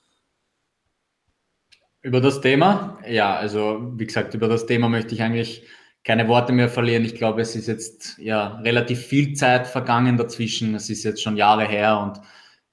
[2.02, 3.00] Über das Thema?
[3.08, 5.64] Ja, also wie gesagt, über das Thema möchte ich eigentlich
[6.04, 7.04] keine Worte mehr verlieren.
[7.04, 10.74] Ich glaube, es ist jetzt ja relativ viel Zeit vergangen dazwischen.
[10.76, 12.22] Es ist jetzt schon Jahre her und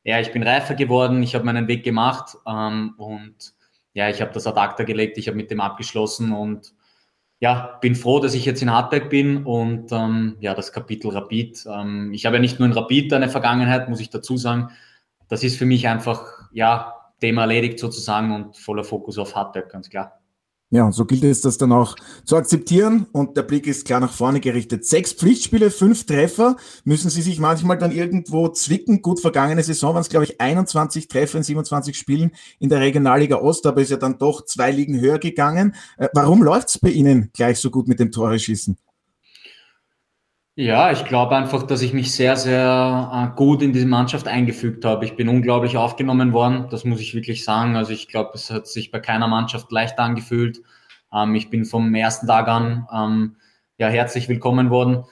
[0.05, 1.23] ja, ich bin reifer geworden.
[1.23, 3.55] Ich habe meinen Weg gemacht ähm, und
[3.95, 5.19] ja, ich habe das ad acta gelegt.
[5.19, 6.75] Ich habe mit dem abgeschlossen und
[7.41, 11.67] ja, bin froh, dass ich jetzt in Hartberg bin und ähm, ja, das Kapitel Rapid.
[11.67, 14.71] Ähm, ich habe ja nicht nur in Rapid eine Vergangenheit, muss ich dazu sagen.
[15.29, 19.89] Das ist für mich einfach, ja, Thema erledigt sozusagen und voller Fokus auf Hartberg, ganz
[19.89, 20.21] klar.
[20.71, 23.07] Ja, und so gilt es, das dann auch zu akzeptieren.
[23.13, 24.85] Und der Blick ist klar nach vorne gerichtet.
[24.85, 26.57] Sechs Pflichtspiele, fünf Treffer.
[26.85, 29.01] Müssen Sie sich manchmal dann irgendwo zwicken?
[29.01, 33.37] Gut, vergangene Saison waren es, glaube ich, 21 Treffer in 27 Spielen in der Regionalliga
[33.37, 35.77] Ost, aber ist ja dann doch zwei Ligen höher gegangen.
[35.97, 38.77] Äh, warum läuft es bei Ihnen gleich so gut mit dem Tore schießen?
[40.57, 44.85] Ja, ich glaube einfach, dass ich mich sehr, sehr äh, gut in diese Mannschaft eingefügt
[44.85, 45.05] habe.
[45.05, 47.75] Ich bin unglaublich aufgenommen worden, das muss ich wirklich sagen.
[47.75, 50.61] Also ich glaube, es hat sich bei keiner Mannschaft leicht angefühlt.
[51.13, 53.37] Ähm, ich bin vom ersten Tag an ähm,
[53.79, 55.05] ja, herzlich willkommen worden,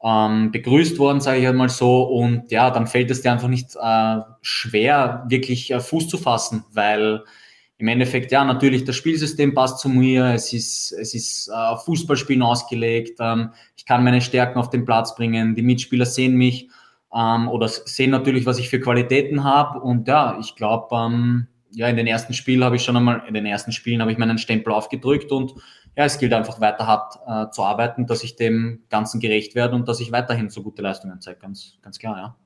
[0.00, 2.04] ähm, begrüßt worden, sage ich einmal so.
[2.04, 6.64] Und ja, dann fällt es dir einfach nicht äh, schwer, wirklich äh, Fuß zu fassen,
[6.72, 7.24] weil
[7.78, 12.42] im Endeffekt, ja, natürlich, das Spielsystem passt zu mir, es ist, es ist äh, Fußballspielen
[12.42, 16.68] ausgelegt, ähm, ich kann meine Stärken auf den Platz bringen, die Mitspieler sehen mich
[17.14, 21.88] ähm, oder sehen natürlich, was ich für Qualitäten habe und ja, ich glaube, ähm, ja,
[21.88, 24.38] in den ersten Spielen habe ich schon einmal, in den ersten Spielen habe ich meinen
[24.38, 25.32] Stempel aufgedrückt.
[25.32, 25.54] Und
[25.96, 29.74] ja, es gilt einfach weiter hart äh, zu arbeiten, dass ich dem Ganzen gerecht werde
[29.74, 32.36] und dass ich weiterhin so gute Leistungen zeige, ganz, ganz klar, ja.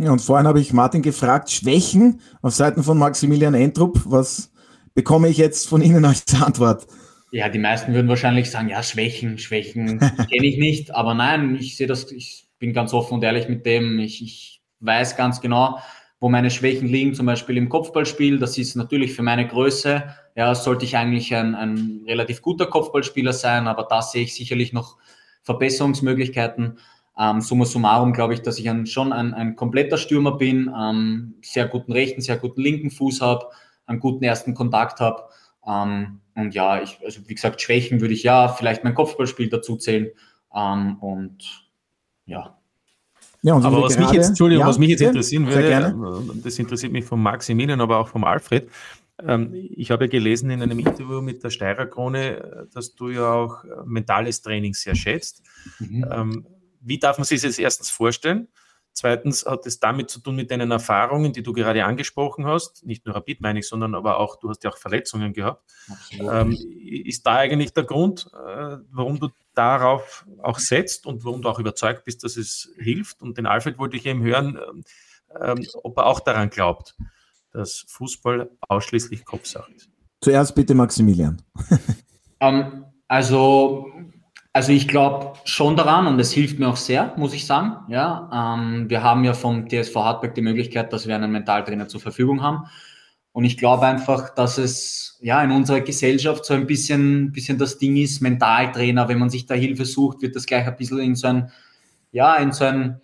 [0.00, 4.52] Ja, und vorhin habe ich Martin gefragt, Schwächen auf Seiten von Maximilian Entrup, was
[4.94, 6.86] bekomme ich jetzt von Ihnen als Antwort?
[7.30, 9.98] Ja, die meisten würden wahrscheinlich sagen, ja, Schwächen, Schwächen
[10.30, 10.94] kenne ich nicht.
[10.94, 13.98] Aber nein, ich sehe das, ich bin ganz offen und ehrlich mit dem.
[13.98, 15.78] Ich, ich weiß ganz genau,
[16.20, 18.38] wo meine Schwächen liegen, zum Beispiel im Kopfballspiel.
[18.38, 20.04] Das ist natürlich für meine Größe.
[20.36, 24.72] Ja, sollte ich eigentlich ein, ein relativ guter Kopfballspieler sein, aber da sehe ich sicherlich
[24.72, 24.96] noch
[25.42, 26.78] Verbesserungsmöglichkeiten.
[27.18, 31.34] Ähm, summa summarum glaube ich, dass ich ein, schon ein, ein kompletter Stürmer bin, ähm,
[31.42, 33.46] sehr guten rechten, sehr guten linken Fuß habe
[33.88, 35.24] einen guten ersten Kontakt habe.
[35.66, 39.76] Ähm, und ja, ich, also wie gesagt, Schwächen würde ich ja vielleicht mein Kopfballspiel dazu
[39.76, 40.10] zählen.
[40.54, 41.68] Ähm, und
[42.26, 42.58] ja.
[43.42, 46.58] Ja, und aber was mich jetzt, Entschuldigung, ja, was mich jetzt interessieren würde, äh, das
[46.58, 48.68] interessiert mich von Maximilian, aber auch vom Alfred.
[49.26, 53.32] Ähm, ich habe ja gelesen in einem Interview mit der Steirer Krone, dass du ja
[53.32, 55.42] auch äh, mentales Training sehr schätzt.
[55.78, 56.06] Mhm.
[56.10, 56.46] Ähm,
[56.80, 58.48] wie darf man sich das erstens vorstellen?
[58.98, 62.84] Zweitens hat es damit zu tun mit deinen Erfahrungen, die du gerade angesprochen hast.
[62.84, 65.62] Nicht nur Rapid meine ich, sondern aber auch, du hast ja auch Verletzungen gehabt.
[66.18, 71.48] Ähm, ist da eigentlich der Grund, äh, warum du darauf auch setzt und warum du
[71.48, 73.22] auch überzeugt bist, dass es hilft?
[73.22, 74.58] Und den Alfred wollte ich eben hören,
[75.40, 76.96] ähm, ob er auch daran glaubt,
[77.52, 79.88] dass Fußball ausschließlich Kopfsache ist.
[80.20, 81.40] Zuerst bitte Maximilian.
[81.70, 81.78] um,
[82.40, 83.92] ähm, also
[84.58, 87.76] also ich glaube schon daran und es hilft mir auch sehr, muss ich sagen.
[87.86, 92.00] Ja, ähm, wir haben ja vom TSV Hartberg die Möglichkeit, dass wir einen Mentaltrainer zur
[92.00, 92.64] Verfügung haben.
[93.30, 97.78] Und ich glaube einfach, dass es ja in unserer Gesellschaft so ein bisschen, bisschen das
[97.78, 101.14] Ding ist, Mentaltrainer, wenn man sich da Hilfe sucht, wird das gleich ein bisschen in
[101.14, 101.52] so ein,
[102.10, 103.00] ja, in so ein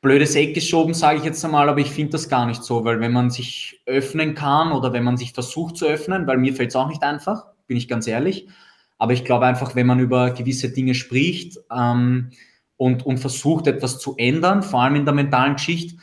[0.00, 3.00] blödes Eck geschoben, sage ich jetzt einmal, aber ich finde das gar nicht so, weil
[3.00, 6.70] wenn man sich öffnen kann oder wenn man sich versucht zu öffnen, weil mir fällt
[6.70, 8.48] es auch nicht einfach, bin ich ganz ehrlich,
[9.00, 12.30] aber ich glaube einfach, wenn man über gewisse Dinge spricht ähm,
[12.76, 15.96] und, und versucht, etwas zu ändern, vor allem in der mentalen Geschichte,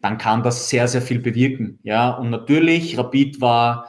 [0.00, 1.78] dann kann das sehr, sehr viel bewirken.
[1.84, 3.86] Ja, und natürlich, Rapid war,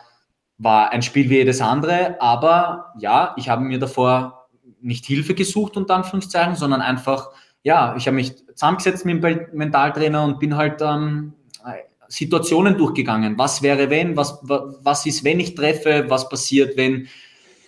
[0.59, 4.47] war ein Spiel wie jedes andere, aber ja, ich habe mir davor
[4.79, 7.31] nicht Hilfe gesucht, unter Anführungszeichen, sondern einfach,
[7.63, 11.33] ja, ich habe mich zusammengesetzt mit dem Mentaltrainer und bin halt ähm,
[12.07, 13.35] Situationen durchgegangen.
[13.39, 14.15] Was wäre, wenn?
[14.15, 16.05] Was, was ist, wenn ich treffe?
[16.07, 17.07] Was passiert, wenn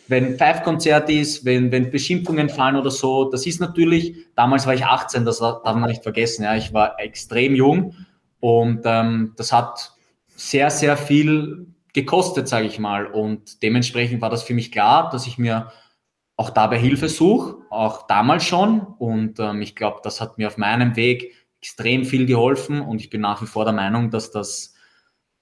[0.07, 4.85] wenn Five-Konzert ist, wenn, wenn Beschimpfungen fallen oder so, das ist natürlich, damals war ich
[4.85, 7.95] 18, das darf man nicht vergessen, ja, ich war extrem jung
[8.39, 9.93] und ähm, das hat
[10.35, 13.07] sehr, sehr viel gekostet, sage ich mal.
[13.07, 15.71] Und dementsprechend war das für mich klar, dass ich mir
[16.35, 18.81] auch dabei Hilfe suche, auch damals schon.
[18.81, 23.09] Und ähm, ich glaube, das hat mir auf meinem Weg extrem viel geholfen und ich
[23.09, 24.74] bin nach wie vor der Meinung, dass das,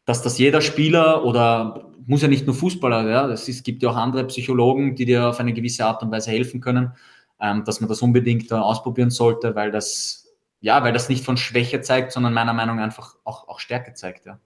[0.06, 3.90] dass das jeder Spieler oder muss ja nicht nur Fußballer, ja, es, ist, gibt ja
[3.90, 6.94] auch andere Psychologen, die dir auf eine gewisse Art und Weise helfen können,
[7.40, 10.28] ähm, dass man das unbedingt äh, ausprobieren sollte, weil das,
[10.60, 13.94] ja, weil das nicht von Schwäche zeigt, sondern meiner Meinung nach einfach auch, auch Stärke
[13.94, 14.40] zeigt, ja.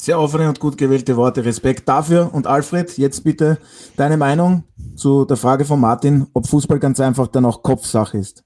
[0.00, 1.44] Sehr offene und gut gewählte Worte.
[1.44, 2.32] Respekt dafür.
[2.32, 3.58] Und Alfred, jetzt bitte
[3.96, 4.62] deine Meinung
[4.94, 8.44] zu der Frage von Martin, ob Fußball ganz einfach dann auch Kopfsache ist.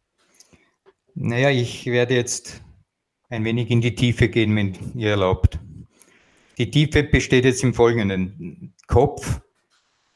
[1.14, 2.62] Naja, ich werde jetzt
[3.28, 5.58] ein wenig in die Tiefe gehen, wenn ihr erlaubt.
[6.62, 8.72] Die Tiefe besteht jetzt im Folgenden.
[8.86, 9.40] Kopf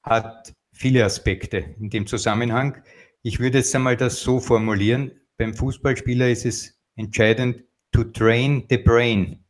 [0.05, 2.85] hat viele Aspekte in dem Zusammenhang.
[3.25, 5.11] Ich würde jetzt einmal das so formulieren.
[5.39, 9.45] Beim Fußballspieler ist es entscheidend to train the brain.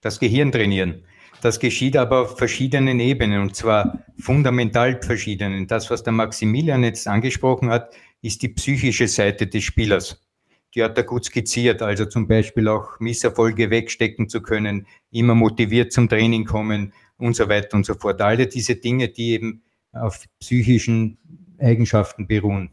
[0.00, 1.02] Das Gehirn trainieren.
[1.42, 5.66] Das geschieht aber auf verschiedenen Ebenen und zwar fundamental verschiedenen.
[5.66, 7.92] Das, was der Maximilian jetzt angesprochen hat,
[8.22, 10.24] ist die psychische Seite des Spielers.
[10.76, 15.90] Die hat er gut skizziert, also zum Beispiel auch Misserfolge wegstecken zu können, immer motiviert
[15.90, 18.20] zum Training kommen und so weiter und so fort.
[18.20, 19.62] Alle diese Dinge, die eben
[19.92, 21.16] auf psychischen
[21.58, 22.70] Eigenschaften beruhen.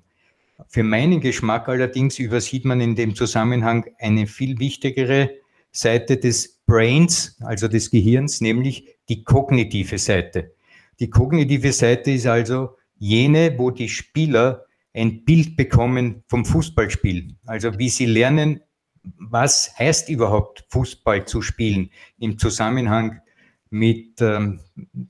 [0.67, 5.31] Für meinen Geschmack allerdings übersieht man in dem Zusammenhang eine viel wichtigere
[5.71, 10.51] Seite des Brains, also des Gehirns, nämlich die kognitive Seite.
[10.99, 17.35] Die kognitive Seite ist also jene, wo die Spieler ein Bild bekommen vom Fußballspiel.
[17.45, 18.61] Also wie sie lernen,
[19.17, 23.19] was heißt überhaupt Fußball zu spielen im Zusammenhang
[23.69, 24.59] mit ähm,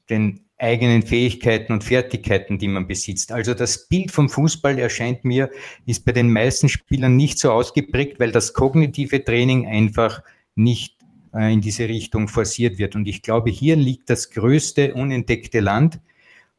[0.09, 3.31] den eigenen Fähigkeiten und Fertigkeiten, die man besitzt.
[3.33, 5.51] Also das Bild vom Fußball erscheint mir,
[5.85, 10.21] ist bei den meisten Spielern nicht so ausgeprägt, weil das kognitive Training einfach
[10.55, 10.97] nicht
[11.33, 12.95] äh, in diese Richtung forciert wird.
[12.95, 15.99] Und ich glaube, hier liegt das größte unentdeckte Land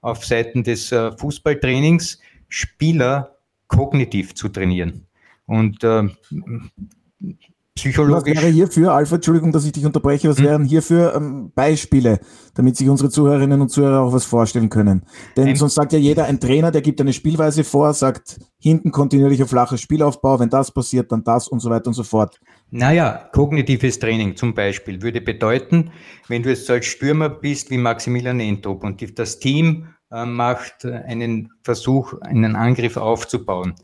[0.02, 2.20] auf Seiten des äh, Fußballtrainings,
[2.54, 3.36] Spieler
[3.66, 5.08] kognitiv zu trainieren.
[5.46, 6.08] Und äh,
[7.74, 8.36] psychologisch.
[8.36, 10.44] Was wäre hierfür, Alfred, Entschuldigung, dass ich dich unterbreche, was hm?
[10.44, 12.20] wären hierfür ähm, Beispiele,
[12.54, 15.02] damit sich unsere Zuhörerinnen und Zuhörer auch was vorstellen können?
[15.36, 18.92] Denn ein sonst sagt ja jeder, ein Trainer, der gibt eine Spielweise vor, sagt hinten
[18.92, 22.38] kontinuierlicher flacher Spielaufbau, wenn das passiert, dann das und so weiter und so fort.
[22.70, 25.90] Naja, kognitives Training zum Beispiel würde bedeuten,
[26.28, 29.88] wenn du jetzt als Stürmer bist wie Maximilian Entrup und das Team
[30.24, 33.74] macht einen Versuch, einen Angriff aufzubauen,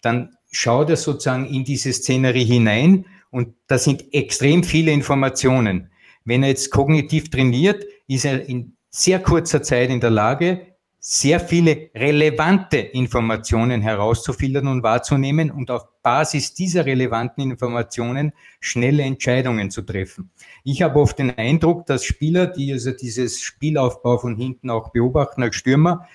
[0.00, 5.90] dann schaut er sozusagen in diese Szenerie hinein und da sind extrem viele Informationen.
[6.24, 10.66] Wenn er jetzt kognitiv trainiert, ist er in sehr kurzer Zeit in der Lage,
[10.98, 19.70] sehr viele relevante Informationen herauszufiltern und wahrzunehmen und auf Basis dieser relevanten Informationen schnelle Entscheidungen
[19.70, 20.30] zu treffen.
[20.64, 25.42] Ich habe oft den Eindruck, dass Spieler, die also dieses Spielaufbau von hinten auch beobachten
[25.42, 26.06] als Stürmer,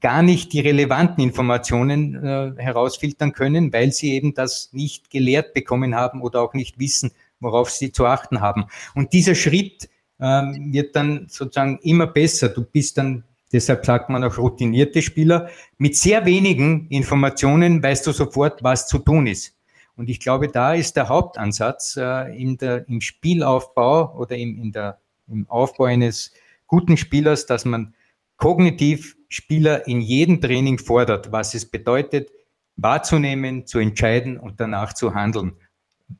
[0.00, 5.94] gar nicht die relevanten Informationen äh, herausfiltern können, weil sie eben das nicht gelehrt bekommen
[5.94, 8.64] haben oder auch nicht wissen, worauf sie zu achten haben.
[8.94, 9.88] Und dieser Schritt
[10.20, 12.48] ähm, wird dann sozusagen immer besser.
[12.48, 18.12] Du bist dann, deshalb sagt man auch routinierte Spieler, mit sehr wenigen Informationen weißt du
[18.12, 19.54] sofort, was zu tun ist.
[19.96, 24.72] Und ich glaube, da ist der Hauptansatz äh, in der, im Spielaufbau oder im, in
[24.72, 26.32] der, im Aufbau eines
[26.66, 27.94] guten Spielers, dass man
[28.36, 32.30] kognitiv Spieler in jedem Training fordert, was es bedeutet,
[32.76, 35.52] wahrzunehmen, zu entscheiden und danach zu handeln.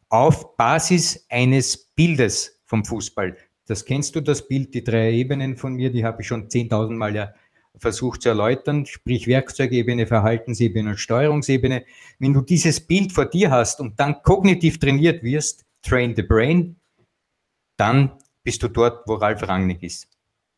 [0.08, 3.36] Auf Basis eines Bildes vom Fußball.
[3.66, 6.92] Das kennst du, das Bild, die drei Ebenen von mir, die habe ich schon 10.000
[6.92, 7.32] Mal ja
[7.78, 11.84] versucht zu erläutern, sprich Werkzeugebene, Verhaltensebene und Steuerungsebene.
[12.18, 16.76] Wenn du dieses Bild vor dir hast und dann kognitiv trainiert wirst, train the brain,
[17.76, 18.12] dann
[18.44, 20.08] bist du dort, wo Ralf Rangnick ist.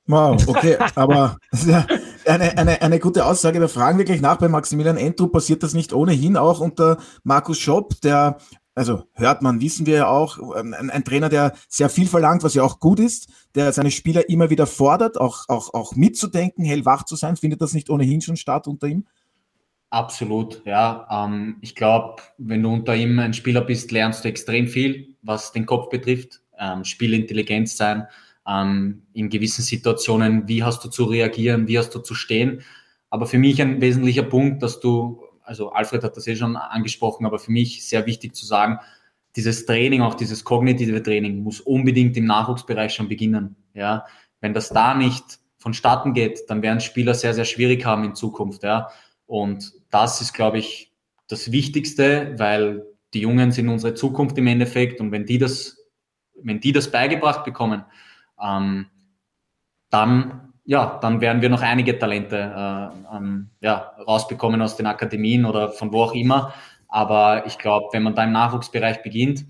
[0.07, 1.39] Wow, okay, aber
[2.27, 3.59] eine, eine, eine gute Aussage.
[3.59, 5.33] Da fragen wir gleich nach bei Maximilian Entrup.
[5.33, 8.37] Passiert das nicht ohnehin auch unter Markus Schopp, der,
[8.75, 12.43] also hört man, wissen wir ja auch, ähm, ein, ein, Trainer, der sehr viel verlangt,
[12.43, 16.65] was ja auch gut ist, der seine Spieler immer wieder fordert, auch, auch, auch mitzudenken,
[16.65, 17.37] hellwach zu sein.
[17.37, 19.07] Findet das nicht ohnehin schon statt unter ihm?
[19.91, 21.07] Absolut, ja.
[21.09, 25.53] Ähm, ich glaube, wenn du unter ihm ein Spieler bist, lernst du extrem viel, was
[25.53, 26.41] den Kopf betrifft.
[26.59, 28.09] Ähm, Spielintelligenz sein,
[28.47, 32.63] ähm, in gewissen Situationen, wie hast du zu reagieren, wie hast du zu stehen.
[33.09, 37.27] Aber für mich ein wesentlicher Punkt, dass du, also Alfred hat das eh schon angesprochen,
[37.27, 38.79] aber für mich sehr wichtig zu sagen,
[39.37, 43.57] dieses Training, auch dieses kognitive Training, muss unbedingt im Nachwuchsbereich schon beginnen.
[43.75, 44.07] Ja,
[44.41, 48.63] wenn das da nicht vonstatten geht, dann werden Spieler sehr, sehr schwierig haben in Zukunft.
[48.63, 48.89] Ja,
[49.27, 50.93] und das ist, glaube ich,
[51.29, 55.79] das Wichtigste, weil die Jungen sind unsere Zukunft im Endeffekt und wenn die das,
[56.43, 57.85] wenn die das beigebracht bekommen,
[58.43, 58.87] ähm,
[59.91, 65.45] dann, ja, dann werden wir noch einige Talente äh, ähm, ja, rausbekommen aus den Akademien
[65.45, 66.55] oder von wo auch immer.
[66.89, 69.45] Aber ich glaube, wenn man da im Nachwuchsbereich beginnt,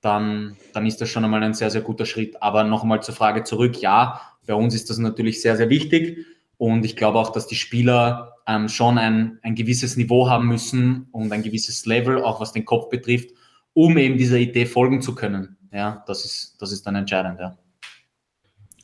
[0.00, 2.42] dann, dann ist das schon einmal ein sehr, sehr guter Schritt.
[2.42, 6.26] Aber nochmal zur Frage zurück, ja, bei uns ist das natürlich sehr, sehr wichtig.
[6.56, 11.08] Und ich glaube auch, dass die Spieler ähm, schon ein, ein gewisses Niveau haben müssen
[11.12, 13.30] und ein gewisses Level, auch was den Kopf betrifft,
[13.72, 15.56] um eben dieser Idee folgen zu können.
[15.72, 17.56] Ja, das ist, das ist dann entscheidend, ja.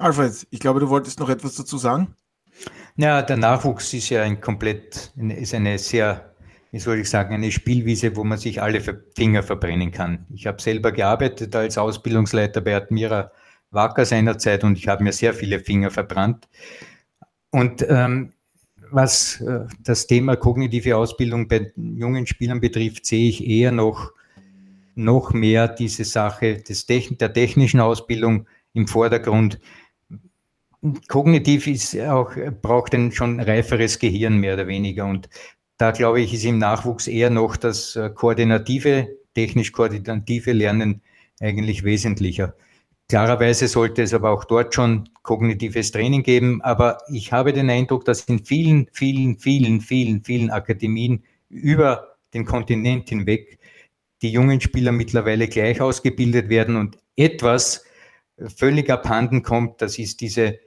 [0.01, 2.15] Alfred, ich glaube, du wolltest noch etwas dazu sagen.
[2.97, 6.35] Ja, der Nachwuchs ist ja ein komplett, ist eine sehr,
[6.71, 8.81] wie soll ich sagen, eine Spielwiese, wo man sich alle
[9.15, 10.27] Finger verbrennen kann.
[10.35, 13.31] Ich habe selber gearbeitet als Ausbildungsleiter bei Admira
[13.73, 16.49] Wacker seinerzeit und ich habe mir sehr viele Finger verbrannt.
[17.51, 18.33] Und ähm,
[18.91, 24.13] was äh, das Thema kognitive Ausbildung bei jungen Spielern betrifft, sehe ich eher noch,
[24.95, 29.61] noch mehr diese Sache des der technischen Ausbildung im Vordergrund
[31.09, 35.07] kognitiv ist auch, braucht ein schon reiferes Gehirn mehr oder weniger.
[35.07, 35.29] Und
[35.77, 41.03] da glaube ich, ist im Nachwuchs eher noch das äh, koordinative, technisch koordinative Lernen
[41.41, 42.55] eigentlich wesentlicher.
[43.09, 46.63] Klarerweise sollte es aber auch dort schon kognitives Training geben.
[46.63, 52.45] Aber ich habe den Eindruck, dass in vielen, vielen, vielen, vielen, vielen Akademien über den
[52.45, 53.59] Kontinent hinweg
[54.23, 57.85] die jungen Spieler mittlerweile gleich ausgebildet werden und etwas
[58.55, 60.59] völlig abhanden kommt, das ist diese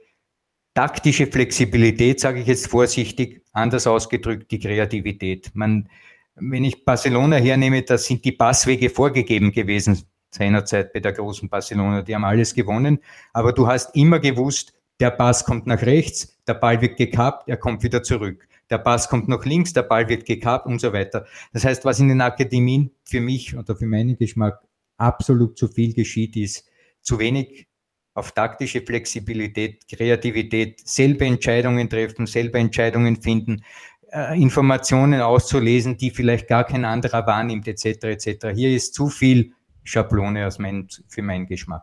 [0.74, 5.50] taktische Flexibilität, sage ich jetzt vorsichtig, anders ausgedrückt die Kreativität.
[5.54, 5.88] Man,
[6.34, 10.04] wenn ich Barcelona hernehme, da sind die Passwege vorgegeben gewesen
[10.34, 12.02] seinerzeit bei der großen Barcelona.
[12.02, 12.98] Die haben alles gewonnen,
[13.32, 17.56] aber du hast immer gewusst, der Pass kommt nach rechts, der Ball wird gekappt, er
[17.56, 18.46] kommt wieder zurück.
[18.70, 21.26] Der Pass kommt nach links, der Ball wird gekappt und so weiter.
[21.52, 24.60] Das heißt, was in den Akademien für mich oder für meinen Geschmack
[24.96, 26.66] absolut zu viel geschieht, ist
[27.02, 27.66] zu wenig
[28.14, 33.64] auf taktische Flexibilität, Kreativität, selber Entscheidungen treffen, selber Entscheidungen finden,
[34.12, 38.04] äh, Informationen auszulesen, die vielleicht gar kein anderer wahrnimmt, etc.
[38.04, 38.48] etc.
[38.54, 39.52] Hier ist zu viel
[39.82, 41.82] Schablone aus mein, für meinen Geschmack.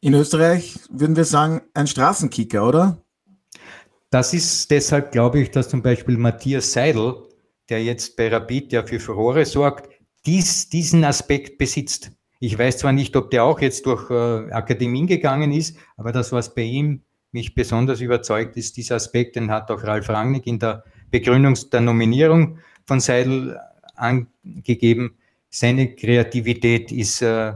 [0.00, 3.02] In Österreich würden wir sagen, ein Straßenkicker, oder?
[4.10, 7.28] Das ist deshalb, glaube ich, dass zum Beispiel Matthias Seidel,
[7.68, 9.90] der jetzt bei Rapid ja für Furore sorgt,
[10.24, 12.12] dies, diesen Aspekt besitzt.
[12.40, 16.30] Ich weiß zwar nicht, ob der auch jetzt durch äh, Akademien gegangen ist, aber das,
[16.30, 20.58] was bei ihm mich besonders überzeugt, ist dieser Aspekt, den hat auch Ralf Rangnick in
[20.58, 23.58] der Begründung der Nominierung von Seidel
[23.96, 25.18] angegeben.
[25.50, 27.54] Seine Kreativität ist äh,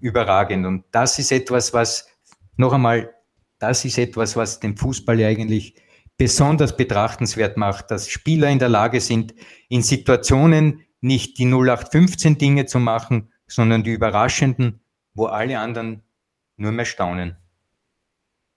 [0.00, 2.08] überragend und das ist etwas, was
[2.56, 3.12] noch einmal,
[3.58, 5.76] das ist etwas, was den Fußball eigentlich
[6.16, 9.34] besonders betrachtenswert macht, dass Spieler in der Lage sind,
[9.68, 14.80] in Situationen nicht die 0815 Dinge zu machen, sondern die überraschenden,
[15.14, 16.02] wo alle anderen
[16.56, 17.36] nur mehr staunen.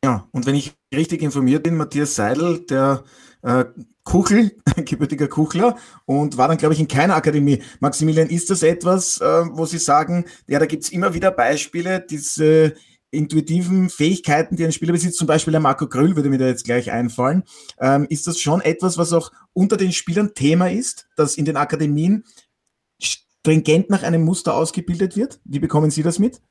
[0.04, 3.04] Ja, und wenn ich richtig informiert bin, Matthias Seidel, der
[3.41, 3.66] äh,
[4.04, 7.64] Kuchel, gebürtiger Kuchler, und war dann, glaube ich, in keiner Akademie.
[7.80, 12.00] Maximilian, ist das etwas, äh, wo Sie sagen, ja, da gibt es immer wieder Beispiele,
[12.02, 12.76] diese
[13.10, 16.66] intuitiven Fähigkeiten, die ein Spieler besitzt, zum Beispiel der Marco Gröll würde mir da jetzt
[16.66, 17.43] gleich einfallen.
[17.80, 21.58] Ähm, ist das schon etwas, was auch unter den Spielern Thema ist, dass in den
[21.58, 22.26] Akademien
[23.46, 25.39] stringent nach einem Muster ausgebildet wird?
[25.46, 26.41] Wie bekommen Sie das mit?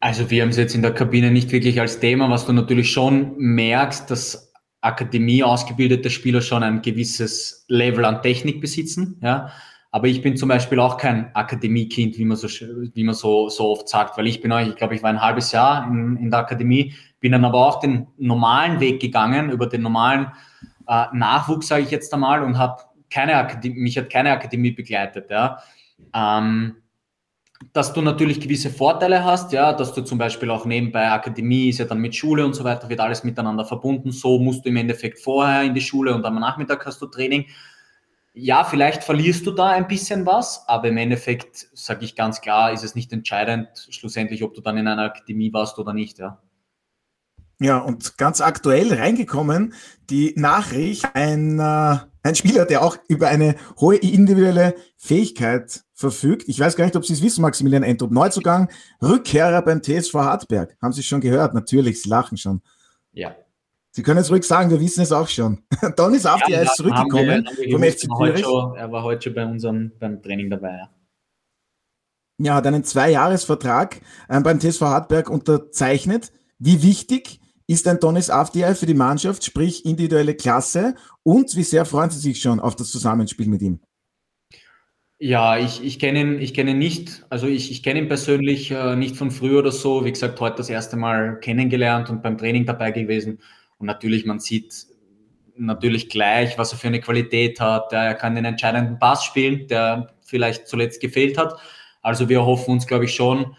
[0.00, 2.90] Also wir haben es jetzt in der Kabine nicht wirklich als Thema, was du natürlich
[2.90, 9.50] schon merkst, dass Akademie ausgebildete Spieler schon ein gewisses Level an Technik besitzen, ja.
[9.90, 13.70] Aber ich bin zum Beispiel auch kein Akademiekind, wie man so, wie man so, so
[13.70, 16.30] oft sagt, weil ich bin euch, ich glaube, ich war ein halbes Jahr in, in
[16.30, 20.32] der Akademie, bin dann aber auch den normalen Weg gegangen, über den normalen
[20.86, 25.30] äh, Nachwuchs, sage ich jetzt einmal, und habe keine Akademie, mich hat keine Akademie begleitet,
[25.30, 25.58] ja.
[26.14, 26.76] Ähm,
[27.72, 31.78] dass du natürlich gewisse Vorteile hast, ja, dass du zum Beispiel auch nebenbei Akademie ist
[31.78, 34.12] ja dann mit Schule und so weiter, wird alles miteinander verbunden.
[34.12, 37.46] So musst du im Endeffekt vorher in die Schule und am Nachmittag hast du Training.
[38.34, 42.72] Ja, vielleicht verlierst du da ein bisschen was, aber im Endeffekt sage ich ganz klar,
[42.72, 46.38] ist es nicht entscheidend, schlussendlich, ob du dann in einer Akademie warst oder nicht, ja.
[47.58, 49.72] Ja, und ganz aktuell reingekommen,
[50.10, 56.48] die Nachricht, ein, äh, ein Spieler, der auch über eine hohe individuelle Fähigkeit verfügt.
[56.48, 58.10] Ich weiß gar nicht, ob Sie es wissen, Maximilian Entrup.
[58.10, 58.68] Neuzugang,
[59.02, 60.76] Rückkehrer beim TSV Hartberg.
[60.82, 61.54] Haben Sie schon gehört?
[61.54, 62.60] Natürlich, Sie lachen schon.
[63.12, 63.34] Ja.
[63.90, 65.62] Sie können es ruhig sagen, wir wissen es auch schon.
[66.18, 68.44] Safti ja, ist zurückgekommen wir, vom FC Zürich.
[68.76, 70.82] Er war heute schon bei unserem beim Training dabei.
[72.38, 76.30] Ja, hat einen Zweijahresvertrag äh, beim TSV Hartberg unterzeichnet.
[76.58, 81.84] Wie wichtig ist ein Donis Avdiay für die Mannschaft, sprich individuelle Klasse und wie sehr
[81.84, 83.80] freuen Sie sich schon auf das Zusammenspiel mit ihm?
[85.18, 87.24] Ja, ich, ich kenne ihn, ich kenne ihn nicht.
[87.30, 90.04] Also ich, ich kenne ihn persönlich äh, nicht von früher oder so.
[90.04, 93.40] Wie gesagt, heute das erste Mal kennengelernt und beim Training dabei gewesen.
[93.78, 94.86] Und natürlich, man sieht
[95.56, 97.94] natürlich gleich, was er für eine Qualität hat.
[97.94, 101.58] Er kann den entscheidenden Pass spielen, der vielleicht zuletzt gefehlt hat.
[102.02, 103.56] Also wir hoffen uns, glaube ich, schon,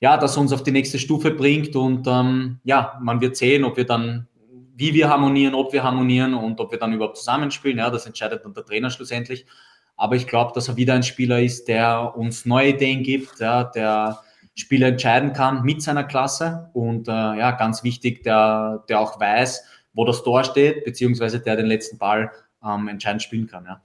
[0.00, 3.64] ja, dass er uns auf die nächste Stufe bringt und ähm, ja, man wird sehen,
[3.64, 4.28] ob wir dann,
[4.76, 7.78] wie wir harmonieren, ob wir harmonieren und ob wir dann überhaupt zusammenspielen.
[7.78, 9.46] Ja, das entscheidet dann der Trainer schlussendlich.
[9.96, 13.64] Aber ich glaube, dass er wieder ein Spieler ist, der uns neue Ideen gibt, ja,
[13.64, 14.20] der
[14.54, 19.64] Spieler entscheiden kann mit seiner Klasse und äh, ja, ganz wichtig, der, der auch weiß,
[19.94, 22.30] wo das Tor steht, beziehungsweise der den letzten Ball
[22.64, 23.64] ähm, entscheidend spielen kann.
[23.64, 23.80] Ja.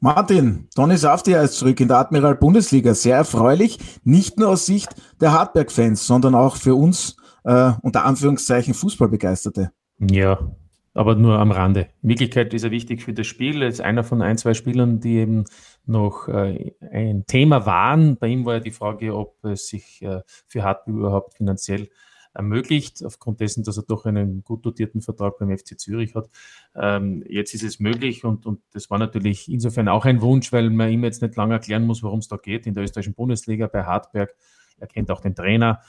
[0.00, 2.94] Martin, Donny Saftia ist zurück in der Admiral Bundesliga.
[2.94, 4.90] Sehr erfreulich, nicht nur aus Sicht
[5.20, 9.72] der Hartberg-Fans, sondern auch für uns äh, unter Anführungszeichen Fußballbegeisterte.
[9.98, 10.38] Ja,
[10.94, 11.88] aber nur am Rande.
[12.02, 13.62] In Wirklichkeit ist er wichtig für das Spiel.
[13.62, 15.44] Er ist einer von ein, zwei Spielern, die eben
[15.84, 18.16] noch äh, ein Thema waren.
[18.18, 21.88] Bei ihm war ja die Frage, ob es sich äh, für Hartberg überhaupt finanziell
[22.34, 26.28] ermöglicht, aufgrund dessen, dass er doch einen gut dotierten Vertrag beim FC Zürich hat.
[26.74, 30.70] Ähm, jetzt ist es möglich und, und das war natürlich insofern auch ein Wunsch, weil
[30.70, 33.66] man ihm jetzt nicht lange erklären muss, worum es da geht in der österreichischen Bundesliga
[33.66, 34.34] bei Hartberg.
[34.78, 35.80] Er kennt auch den Trainer,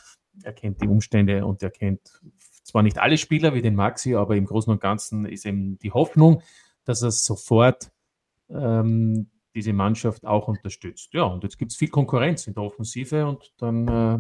[0.44, 2.22] er kennt die Umstände und er kennt
[2.64, 5.92] zwar nicht alle Spieler wie den Maxi, aber im Großen und Ganzen ist eben die
[5.92, 6.42] Hoffnung,
[6.86, 7.92] dass er sofort
[8.50, 11.14] ähm, diese Mannschaft auch unterstützt.
[11.14, 14.20] Ja, und jetzt gibt es viel Konkurrenz in der Offensive und dann äh,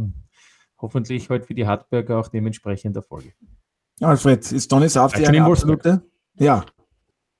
[0.81, 3.33] hoffentlich heute für die Hartberger auch dementsprechend Erfolge.
[4.01, 6.01] Alfred, ist Donny Safti eine absolute?
[6.35, 6.65] Ja.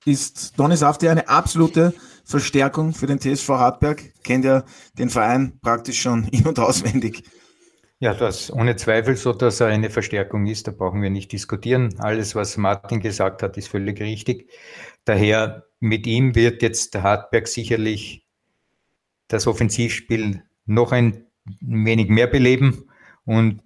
[0.04, 4.02] Ist Donny Safti eine absolute Verstärkung für den TSV Hartberg?
[4.22, 4.64] Kennt ja
[4.98, 7.24] den Verein praktisch schon in- und auswendig.
[7.98, 11.94] Ja, das ohne Zweifel so, dass er eine Verstärkung ist, da brauchen wir nicht diskutieren.
[11.98, 14.50] Alles, was Martin gesagt hat, ist völlig richtig.
[15.04, 18.26] Daher mit ihm wird jetzt der Hartberg sicherlich
[19.28, 21.26] das Offensivspiel noch ein
[21.60, 22.89] wenig mehr beleben
[23.24, 23.62] und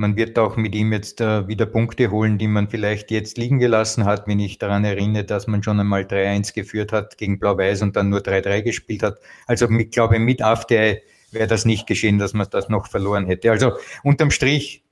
[0.00, 3.58] man wird auch mit ihm jetzt äh, wieder Punkte holen, die man vielleicht jetzt liegen
[3.58, 7.82] gelassen hat, wenn ich daran erinnere, dass man schon einmal 3-1 geführt hat gegen Blau-Weiß
[7.82, 9.18] und dann nur 3-3 gespielt hat.
[9.46, 13.50] Also ich glaube, mit AfD wäre das nicht geschehen, dass man das noch verloren hätte.
[13.50, 13.72] Also
[14.02, 14.84] unterm Strich,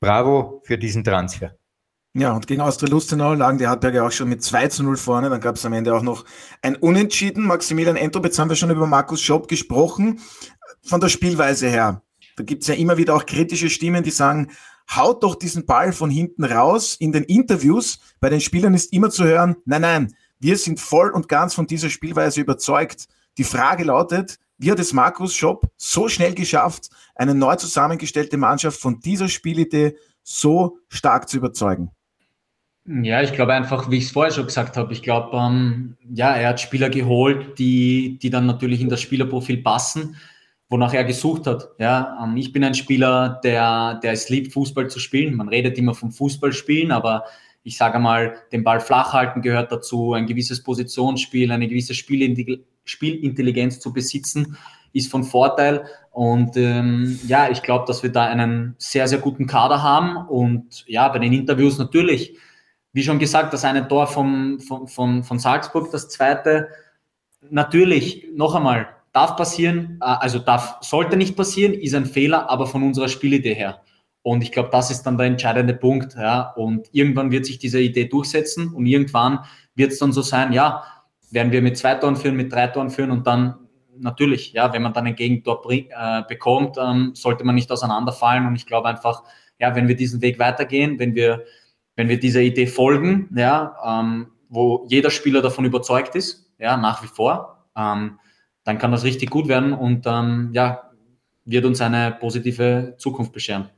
[0.00, 1.54] bravo für diesen Transfer.
[2.16, 5.30] Ja, und gegen Austria Lustenau lagen die Hartberger auch schon mit 2 zu 0 vorne.
[5.30, 6.24] Dann gab es am Ende auch noch
[6.62, 7.44] ein Unentschieden.
[7.44, 10.20] Maximilian Entrup, jetzt haben wir schon über Markus Schopp gesprochen.
[10.82, 12.03] Von der Spielweise her,
[12.36, 14.50] da gibt es ja immer wieder auch kritische Stimmen, die sagen,
[14.94, 16.96] haut doch diesen Ball von hinten raus.
[16.98, 21.10] In den Interviews bei den Spielern ist immer zu hören, nein, nein, wir sind voll
[21.10, 23.06] und ganz von dieser Spielweise überzeugt.
[23.38, 28.80] Die Frage lautet, wie hat es Markus Schopp so schnell geschafft, eine neu zusammengestellte Mannschaft
[28.80, 31.90] von dieser Spielidee so stark zu überzeugen?
[32.86, 36.34] Ja, ich glaube einfach, wie ich es vorher schon gesagt habe, ich glaube, ähm, ja,
[36.34, 40.16] er hat Spieler geholt, die, die dann natürlich in das Spielerprofil passen,
[40.74, 41.68] wonach er gesucht hat.
[41.78, 45.36] Ja, ähm, ich bin ein Spieler, der, der es liebt, Fußball zu spielen.
[45.36, 47.24] Man redet immer vom Fußballspielen, aber
[47.62, 53.78] ich sage mal, den Ball flach halten gehört dazu, ein gewisses Positionsspiel, eine gewisse Spielintelligenz
[53.78, 54.56] zu besitzen,
[54.92, 55.84] ist von Vorteil.
[56.10, 60.16] Und ähm, ja, ich glaube, dass wir da einen sehr, sehr guten Kader haben.
[60.16, 62.36] Und ja, bei den Interviews natürlich
[62.94, 66.68] wie schon gesagt, das eine Tor vom, von, von, von Salzburg, das zweite.
[67.50, 72.66] Natürlich, noch einmal, darf passieren, äh, also darf, sollte nicht passieren, ist ein Fehler, aber
[72.66, 73.80] von unserer Spielidee her.
[74.22, 76.14] Und ich glaube, das ist dann der entscheidende Punkt.
[76.14, 76.52] Ja.
[76.56, 79.40] Und irgendwann wird sich diese Idee durchsetzen und irgendwann
[79.74, 80.84] wird es dann so sein, ja,
[81.30, 83.56] werden wir mit zwei Toren führen, mit drei Toren führen und dann
[83.96, 88.46] natürlich, ja, wenn man dann ein Gegentor bring, äh, bekommt, ähm, sollte man nicht auseinanderfallen.
[88.46, 89.22] Und ich glaube einfach,
[89.58, 91.44] ja, wenn wir diesen Weg weitergehen, wenn wir
[91.96, 97.02] wenn wir dieser Idee folgen, ja, ähm, wo jeder Spieler davon überzeugt ist, ja, nach
[97.02, 98.18] wie vor, ähm,
[98.64, 100.90] dann kann das richtig gut werden und ähm, ja,
[101.44, 103.68] wird uns eine positive Zukunft bescheren.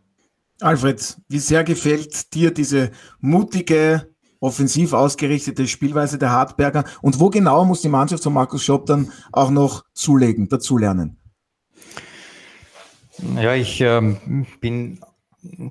[0.61, 4.09] Alfred, wie sehr gefällt dir diese mutige,
[4.41, 9.13] offensiv ausgerichtete Spielweise der Hartberger und wo genau muss die Mannschaft von Markus Schopp dann
[9.33, 11.19] auch noch zulegen, dazulernen?
[13.37, 15.01] Ja, ich ähm, bin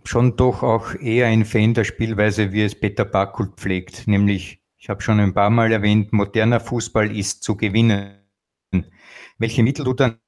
[0.04, 4.90] schon doch auch eher ein Fan der Spielweise, wie es Peter Backholt pflegt, nämlich, ich
[4.90, 8.25] habe schon ein paar Mal erwähnt, moderner Fußball ist zu gewinnen.
[9.38, 10.20] Welche Mittel du dann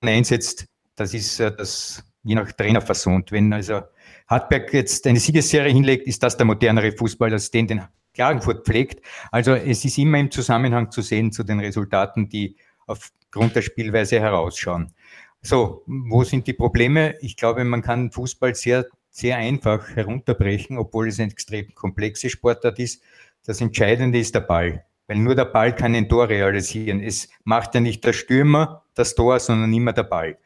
[0.00, 3.32] einsetzt, das ist äh, das je nach Trainer versont.
[3.32, 3.80] Wenn also
[4.26, 7.82] Hartberg jetzt eine Siegesserie hinlegt, ist das der modernere Fußball, als den den
[8.14, 9.04] Klagenfurt pflegt.
[9.30, 14.20] Also es ist immer im Zusammenhang zu sehen zu den Resultaten, die aufgrund der Spielweise
[14.20, 14.92] herausschauen.
[15.40, 17.14] So, wo sind die Probleme?
[17.20, 22.78] Ich glaube, man kann Fußball sehr, sehr einfach herunterbrechen, obwohl es eine extrem komplexe Sportart
[22.80, 23.02] ist.
[23.44, 27.00] Das Entscheidende ist der Ball, weil nur der Ball kann ein Tor realisieren.
[27.00, 30.38] Es macht ja nicht der Stürmer das Tor, sondern immer der Ball.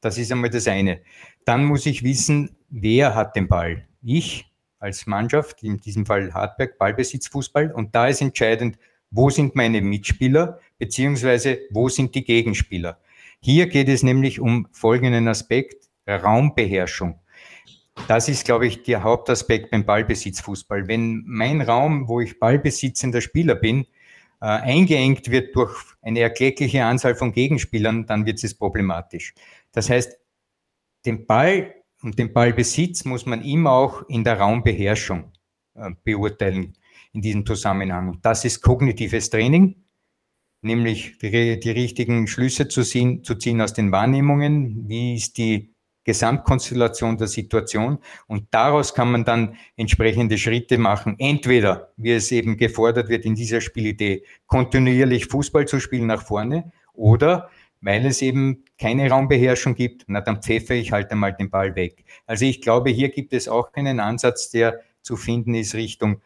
[0.00, 1.00] Das ist einmal das eine.
[1.44, 3.86] Dann muss ich wissen, wer hat den Ball?
[4.02, 4.46] Ich
[4.78, 7.72] als Mannschaft, in diesem Fall Hartberg, Ballbesitzfußball.
[7.72, 8.78] Und da ist entscheidend,
[9.10, 12.98] wo sind meine Mitspieler, beziehungsweise wo sind die Gegenspieler.
[13.40, 17.18] Hier geht es nämlich um folgenden Aspekt, Raumbeherrschung.
[18.08, 20.88] Das ist, glaube ich, der Hauptaspekt beim Ballbesitzfußball.
[20.88, 23.86] Wenn mein Raum, wo ich ballbesitzender Spieler bin,
[24.40, 29.34] äh, eingeengt wird durch eine erkleckliche Anzahl von Gegenspielern, dann wird es problematisch.
[29.72, 30.18] Das heißt,
[31.06, 35.32] den Ball und den Ballbesitz muss man immer auch in der Raumbeherrschung
[35.74, 36.76] äh, beurteilen
[37.12, 38.18] in diesem Zusammenhang.
[38.22, 39.80] Das ist kognitives Training
[40.62, 44.88] nämlich die, die richtigen Schlüsse zu ziehen, zu ziehen aus den Wahrnehmungen.
[44.88, 45.69] Wie ist die
[46.04, 47.98] Gesamtkonstellation der Situation?
[48.26, 51.16] Und daraus kann man dann entsprechende Schritte machen.
[51.18, 56.72] Entweder, wie es eben gefordert wird in dieser Spielidee, kontinuierlich Fußball zu spielen nach vorne
[56.92, 57.50] oder
[57.82, 62.04] weil es eben keine Raumbeherrschung gibt, na dann pfeffe ich halt einmal den Ball weg.
[62.26, 66.20] Also ich glaube, hier gibt es auch keinen Ansatz, der zu finden ist Richtung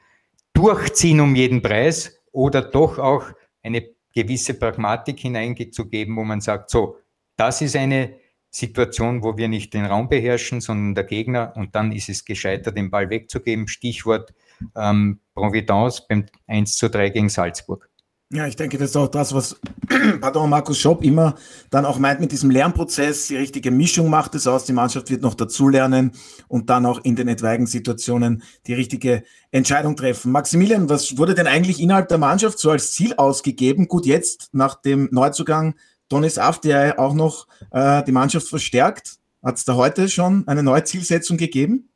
[0.55, 3.25] durchziehen um jeden Preis oder doch auch
[3.63, 6.99] eine gewisse Pragmatik hineinzugeben, wo man sagt, so,
[7.37, 8.15] das ist eine
[8.55, 12.71] Situation, wo wir nicht den Raum beherrschen, sondern der Gegner und dann ist es gescheiter,
[12.71, 13.67] den Ball wegzugeben.
[13.67, 14.33] Stichwort
[14.77, 17.89] ähm, Providence beim 1 zu 3 gegen Salzburg.
[18.31, 19.61] Ja, ich denke, das ist auch das, was
[20.21, 21.35] pardon, Markus Schopp immer
[21.71, 23.27] dann auch meint mit diesem Lernprozess.
[23.27, 24.65] Die richtige Mischung macht es aus.
[24.65, 26.13] Die Mannschaft wird noch dazulernen
[26.49, 30.33] und dann auch in den etwaigen Situationen die richtige Entscheidung treffen.
[30.33, 33.89] Maximilian, was wurde denn eigentlich innerhalb der Mannschaft so als Ziel ausgegeben?
[33.89, 35.75] Gut, jetzt nach dem Neuzugang
[36.15, 39.17] Donis Aff, der auch noch äh, die Mannschaft verstärkt.
[39.43, 41.89] Hat es da heute schon eine neue Zielsetzung gegeben?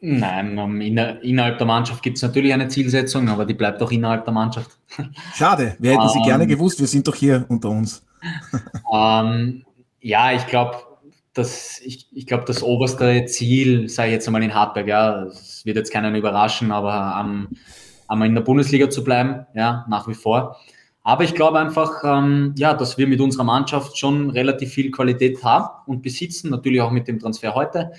[0.00, 4.24] Nein, inner, innerhalb der Mannschaft gibt es natürlich eine Zielsetzung, aber die bleibt auch innerhalb
[4.24, 4.70] der Mannschaft.
[5.34, 8.04] Schade, wir hätten sie gerne ähm, gewusst, wir sind doch hier unter uns.
[8.92, 9.64] ähm,
[10.00, 10.78] ja, ich glaube,
[11.34, 15.76] das, ich, ich glaube, das oberste Ziel, sei jetzt einmal in Hartberg, ja, es wird
[15.76, 17.48] jetzt keinen überraschen, aber ähm,
[18.08, 20.56] einmal in der Bundesliga zu bleiben, ja, nach wie vor.
[21.02, 25.42] Aber ich glaube einfach, ähm, ja, dass wir mit unserer Mannschaft schon relativ viel Qualität
[25.42, 27.92] haben und besitzen, natürlich auch mit dem Transfer heute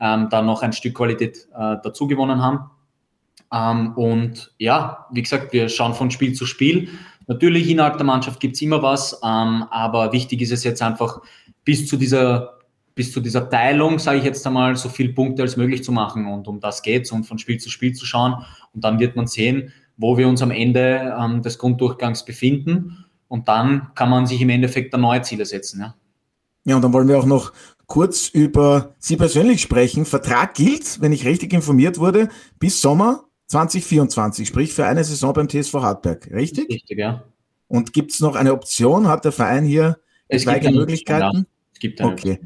[0.00, 2.70] ähm, da noch ein Stück Qualität äh, dazu gewonnen haben.
[3.52, 6.88] Ähm, und ja, wie gesagt, wir schauen von Spiel zu Spiel.
[7.26, 11.20] Natürlich innerhalb der Mannschaft gibt es immer was, ähm, aber wichtig ist es jetzt einfach
[11.64, 12.54] bis zu dieser
[12.94, 16.26] bis zu dieser Teilung, sage ich jetzt einmal, so viele Punkte als möglich zu machen.
[16.26, 18.44] Und um das geht es und von Spiel zu Spiel zu schauen.
[18.74, 23.04] Und dann wird man sehen, wo wir uns am Ende ähm, des Grunddurchgangs befinden.
[23.26, 25.80] Und dann kann man sich im Endeffekt da neue Ziele setzen.
[25.80, 25.94] Ja.
[26.64, 27.52] Ja, und dann wollen wir auch noch
[27.86, 30.04] kurz über Sie persönlich sprechen.
[30.04, 32.28] Vertrag gilt, wenn ich richtig informiert wurde,
[32.58, 36.30] bis Sommer 2024, sprich für eine Saison beim TSV Hartberg.
[36.30, 36.68] Richtig?
[36.68, 37.24] Richtig, ja.
[37.66, 39.08] Und gibt es noch eine Option?
[39.08, 41.36] Hat der Verein hier es zwei Möglichkeiten?
[41.38, 41.44] Ja.
[41.72, 42.40] Es gibt eine okay.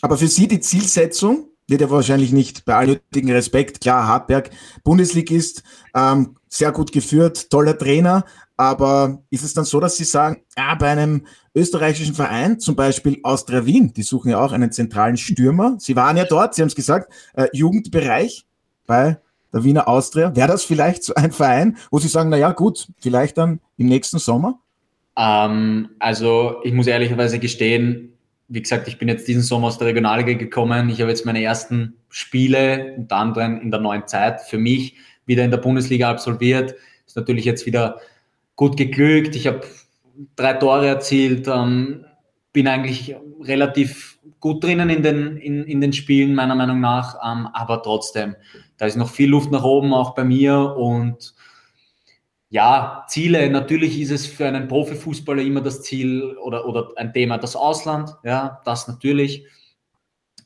[0.00, 4.50] Aber für Sie die Zielsetzung wird ja wahrscheinlich nicht bei allnötigen Respekt, klar, Hartberg,
[4.84, 5.62] Bundesligist,
[5.94, 8.24] ähm, sehr gut geführt, toller Trainer,
[8.56, 13.20] aber ist es dann so, dass Sie sagen, ja, bei einem österreichischen Verein, zum Beispiel
[13.22, 15.76] Austria Wien, die suchen ja auch einen zentralen Stürmer.
[15.78, 18.46] Sie waren ja dort, Sie haben es gesagt, äh, Jugendbereich
[18.86, 19.18] bei
[19.52, 20.34] der Wiener Austria.
[20.34, 23.86] Wäre das vielleicht so ein Verein, wo Sie sagen, na ja, gut, vielleicht dann im
[23.86, 24.58] nächsten Sommer?
[25.16, 28.17] Ähm, also ich muss ehrlicherweise gestehen,
[28.48, 30.88] wie gesagt, ich bin jetzt diesen Sommer aus der Regionalliga gekommen.
[30.88, 34.96] Ich habe jetzt meine ersten Spiele, unter anderem in der neuen Zeit, für mich
[35.26, 36.74] wieder in der Bundesliga absolviert.
[37.06, 38.00] Ist natürlich jetzt wieder
[38.56, 39.36] gut geglückt.
[39.36, 39.60] Ich habe
[40.34, 42.06] drei Tore erzielt, ähm,
[42.52, 47.16] bin eigentlich relativ gut drinnen in den, in, in den Spielen, meiner Meinung nach.
[47.16, 48.34] Ähm, aber trotzdem,
[48.78, 50.74] da ist noch viel Luft nach oben, auch bei mir.
[50.76, 51.34] Und
[52.50, 57.38] ja, Ziele, natürlich ist es für einen Profifußballer immer das Ziel oder, oder ein Thema
[57.38, 59.46] das Ausland, ja, das natürlich.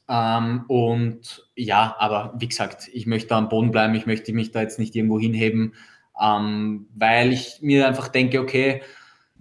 [0.08, 4.60] Ähm, und ja, aber wie gesagt, ich möchte am Boden bleiben, ich möchte mich da
[4.60, 5.74] jetzt nicht irgendwo hinheben
[6.20, 8.82] ähm, weil ich mir einfach denke, okay,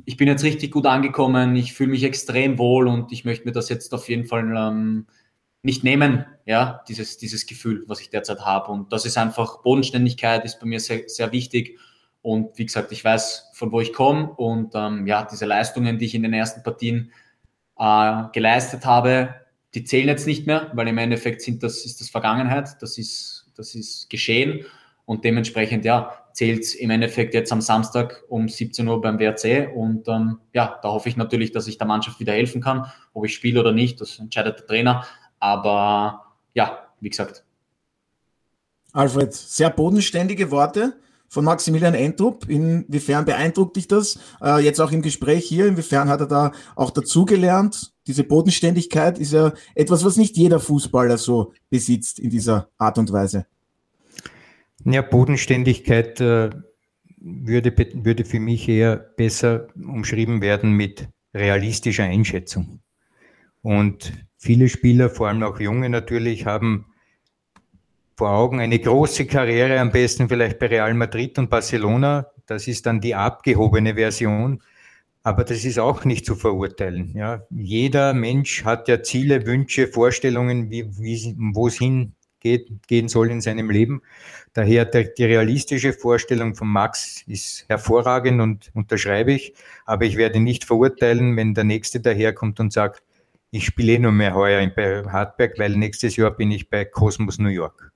[0.06, 3.52] ich bin jetzt richtig gut angekommen, ich fühle mich extrem wohl und ich möchte mir
[3.52, 5.06] das jetzt auf jeden Fall ähm,
[5.64, 8.72] nicht nehmen, ja, dieses, dieses Gefühl, was ich derzeit habe.
[8.72, 11.78] Und das ist einfach Bodenständigkeit, ist bei mir sehr, sehr wichtig.
[12.22, 16.06] Und wie gesagt, ich weiß, von wo ich komme und ähm, ja, diese Leistungen, die
[16.06, 17.12] ich in den ersten Partien
[17.78, 19.36] äh, geleistet habe,
[19.74, 23.52] die zählen jetzt nicht mehr, weil im Endeffekt sind das, ist das Vergangenheit, das ist,
[23.56, 24.66] das ist geschehen.
[25.06, 29.76] Und dementsprechend, ja, zählt im Endeffekt jetzt am Samstag um 17 Uhr beim WRC.
[29.76, 32.86] Und ähm, ja, da hoffe ich natürlich, dass ich der Mannschaft wieder helfen kann.
[33.14, 35.06] Ob ich spiele oder nicht, das entscheidet der Trainer.
[35.40, 37.44] Aber ja, wie gesagt.
[38.94, 40.94] Alfred, sehr bodenständige Worte
[41.32, 42.48] von Maximilian Entrup.
[42.50, 44.20] Inwiefern beeindruckt dich das?
[44.44, 47.94] Äh, jetzt auch im Gespräch hier, inwiefern hat er da auch dazugelernt?
[48.06, 53.14] Diese Bodenständigkeit ist ja etwas, was nicht jeder Fußballer so besitzt in dieser Art und
[53.14, 53.46] Weise.
[54.84, 56.50] Ja, Bodenständigkeit äh,
[57.18, 57.74] würde,
[58.04, 62.82] würde für mich eher besser umschrieben werden mit realistischer Einschätzung.
[63.62, 66.88] Und viele Spieler, vor allem auch junge natürlich, haben
[68.16, 72.28] vor Augen eine große Karriere, am besten vielleicht bei Real Madrid und Barcelona.
[72.46, 74.62] Das ist dann die abgehobene Version.
[75.24, 77.12] Aber das ist auch nicht zu verurteilen.
[77.16, 83.08] Ja, jeder Mensch hat ja Ziele, Wünsche, Vorstellungen, wie, wie, wo es hin geht, gehen
[83.08, 84.02] soll in seinem Leben.
[84.54, 89.54] Daher der, die realistische Vorstellung von Max ist hervorragend und unterschreibe ich.
[89.86, 93.04] Aber ich werde nicht verurteilen, wenn der Nächste daherkommt und sagt,
[93.52, 97.38] ich spiele eh nur mehr heuer bei Hartberg, weil nächstes Jahr bin ich bei Cosmos
[97.38, 97.91] New York.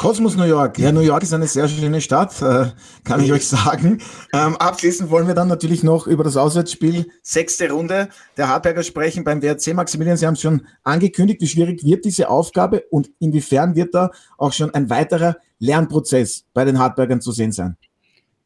[0.00, 0.78] Kosmos New York.
[0.78, 2.68] Ja, New York ist eine sehr schöne Stadt, äh,
[3.04, 4.00] kann ich euch sagen.
[4.32, 9.24] Ähm, abschließend wollen wir dann natürlich noch über das Auswärtsspiel sechste Runde der Hartberger sprechen
[9.24, 9.74] beim WRC.
[9.74, 14.10] Maximilian, Sie haben es schon angekündigt, wie schwierig wird diese Aufgabe und inwiefern wird da
[14.38, 17.76] auch schon ein weiterer Lernprozess bei den Hartbergern zu sehen sein?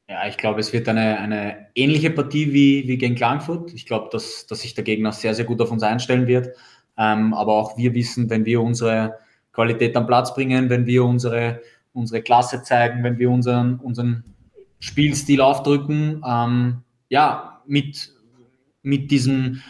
[0.09, 3.73] Ja, ich glaube, es wird eine, eine ähnliche Partie wie, wie gegen Klagenfurt.
[3.75, 6.49] Ich glaube, dass, dass sich der Gegner sehr, sehr gut auf uns einstellen wird.
[6.99, 9.23] Ähm, aber auch wir wissen, wenn wir unsere
[9.55, 11.61] Qualität am Platz bringen, wenn wir unsere,
[11.93, 14.25] unsere Klasse zeigen, wenn wir unseren, unseren
[14.81, 16.23] Spielstil aufdrücken.
[16.27, 18.13] Ähm, ja, mit,
[18.83, 19.63] mit diesen,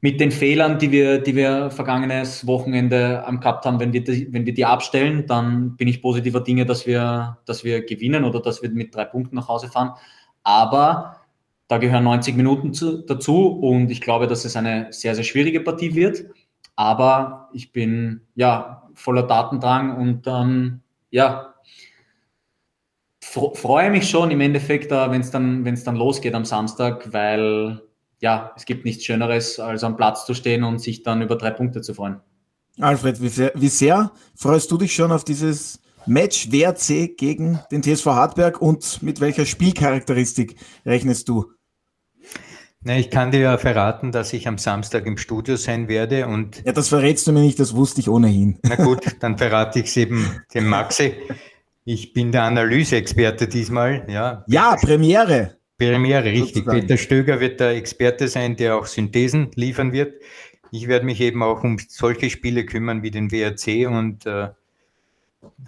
[0.00, 4.46] mit den Fehlern, die wir, die wir vergangenes Wochenende gehabt haben, wenn wir, die, wenn
[4.46, 8.62] wir die abstellen, dann bin ich positiver Dinge, dass wir, dass wir gewinnen oder dass
[8.62, 9.92] wir mit drei Punkten nach Hause fahren.
[10.42, 11.16] Aber
[11.66, 15.60] da gehören 90 Minuten zu, dazu und ich glaube, dass es eine sehr, sehr schwierige
[15.60, 16.24] Partie wird.
[16.76, 20.80] Aber ich bin ja voller Datendrang und ähm,
[21.10, 21.54] ja,
[23.20, 27.82] freue mich schon im Endeffekt, äh, wenn es dann, dann losgeht am Samstag, weil
[28.20, 31.50] ja, es gibt nichts Schöneres, als am Platz zu stehen und sich dann über drei
[31.50, 32.20] Punkte zu freuen.
[32.80, 37.82] Alfred, wie sehr, wie sehr freust du dich schon auf dieses Match WRC gegen den
[37.82, 41.52] TSV Hartberg und mit welcher Spielcharakteristik rechnest du?
[42.84, 46.62] Na, ich kann dir ja verraten, dass ich am Samstag im Studio sein werde und.
[46.64, 48.58] Ja, das verrätst du mir nicht, das wusste ich ohnehin.
[48.62, 51.14] Na gut, dann verrate ich es eben dem Maxi.
[51.84, 54.44] Ich bin der Analyseexperte diesmal, ja.
[54.46, 55.56] Ja, Premiere.
[55.76, 56.64] Premiere, richtig.
[56.64, 56.80] Sozusagen.
[56.80, 60.14] Peter Stöger wird der Experte sein, der auch Synthesen liefern wird.
[60.70, 64.48] Ich werde mich eben auch um solche Spiele kümmern wie den WRC und äh,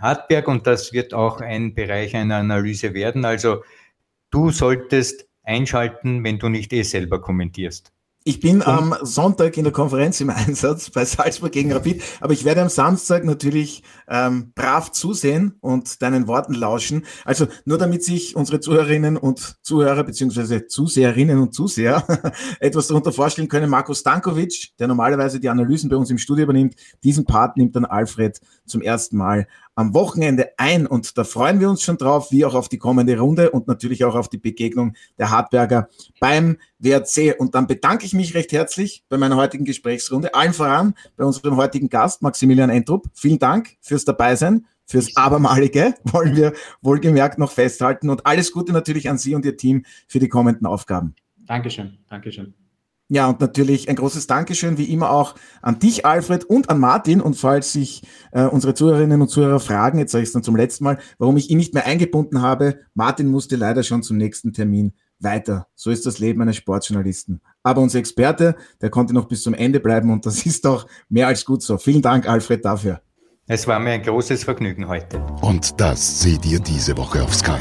[0.00, 3.24] Hartberg und das wird auch ein Bereich einer Analyse werden.
[3.24, 3.62] Also
[4.30, 7.92] du solltest einschalten, wenn du nicht eh selber kommentierst.
[8.22, 12.44] Ich bin am Sonntag in der Konferenz im Einsatz bei Salzburg gegen Rapid, aber ich
[12.44, 17.06] werde am Samstag natürlich ähm, brav zusehen und deinen Worten lauschen.
[17.24, 22.04] Also nur damit sich unsere Zuhörerinnen und Zuhörer beziehungsweise Zuseherinnen und Zuseher
[22.60, 23.70] etwas darunter vorstellen können.
[23.70, 27.86] Marco Stankovic, der normalerweise die Analysen bei uns im Studio übernimmt, diesen Part nimmt dann
[27.86, 32.44] Alfred zum ersten Mal am Wochenende ein und da freuen wir uns schon drauf, wie
[32.44, 37.38] auch auf die kommende Runde und natürlich auch auf die Begegnung der Hartberger beim WRC.
[37.38, 41.56] Und dann bedanke ich mich recht herzlich bei meiner heutigen Gesprächsrunde, allen voran bei unserem
[41.56, 43.06] heutigen Gast Maximilian Entrup.
[43.14, 46.52] Vielen Dank fürs Dabeisein, fürs Abermalige, wollen wir
[46.82, 50.66] wohlgemerkt noch festhalten und alles Gute natürlich an Sie und Ihr Team für die kommenden
[50.66, 51.14] Aufgaben.
[51.46, 52.54] Dankeschön, Dankeschön.
[53.12, 57.20] Ja, und natürlich ein großes Dankeschön wie immer auch an dich, Alfred, und an Martin.
[57.20, 60.54] Und falls sich äh, unsere Zuhörerinnen und Zuhörer fragen, jetzt sage ich es dann zum
[60.54, 64.52] letzten Mal, warum ich ihn nicht mehr eingebunden habe, Martin musste leider schon zum nächsten
[64.52, 65.66] Termin weiter.
[65.74, 67.40] So ist das Leben eines Sportjournalisten.
[67.64, 71.26] Aber unser Experte, der konnte noch bis zum Ende bleiben und das ist doch mehr
[71.26, 71.78] als gut so.
[71.78, 73.02] Vielen Dank, Alfred, dafür.
[73.48, 75.20] Es war mir ein großes Vergnügen heute.
[75.40, 77.58] Und das seht ihr diese Woche auf Sky.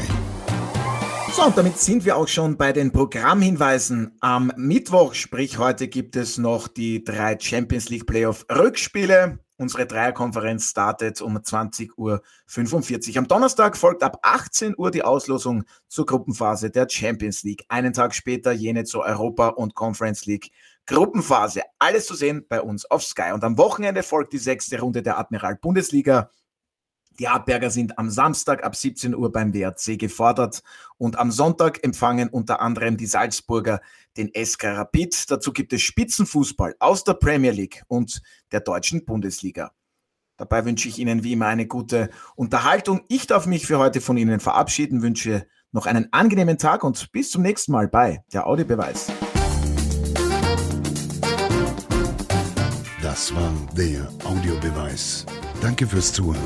[1.32, 4.16] So, und damit sind wir auch schon bei den Programmhinweisen.
[4.20, 9.38] Am Mittwoch, sprich heute, gibt es noch die drei Champions League Playoff Rückspiele.
[9.56, 13.16] Unsere Dreierkonferenz startet um 20.45 Uhr.
[13.18, 17.64] Am Donnerstag folgt ab 18 Uhr die Auslosung zur Gruppenphase der Champions League.
[17.68, 20.50] Einen Tag später jene zur Europa- und Conference League
[20.86, 21.62] Gruppenphase.
[21.78, 23.32] Alles zu sehen bei uns auf Sky.
[23.32, 26.30] Und am Wochenende folgt die sechste Runde der Admiral Bundesliga.
[27.20, 30.62] Die Hartberger sind am Samstag ab 17 Uhr beim WRC gefordert
[30.96, 33.82] und am Sonntag empfangen unter anderem die Salzburger
[34.16, 35.30] den SK Rapid.
[35.30, 39.72] Dazu gibt es Spitzenfußball aus der Premier League und der deutschen Bundesliga.
[40.38, 43.02] Dabei wünsche ich Ihnen wie immer eine gute Unterhaltung.
[43.08, 47.30] Ich darf mich für heute von Ihnen verabschieden, wünsche noch einen angenehmen Tag und bis
[47.30, 49.12] zum nächsten Mal bei der Audiobeweis.
[53.02, 55.26] Das war der Audiobeweis.
[55.60, 56.38] Danke fürs Zuhören.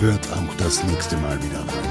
[0.00, 1.83] Hört auch das nächste Mal wieder rein.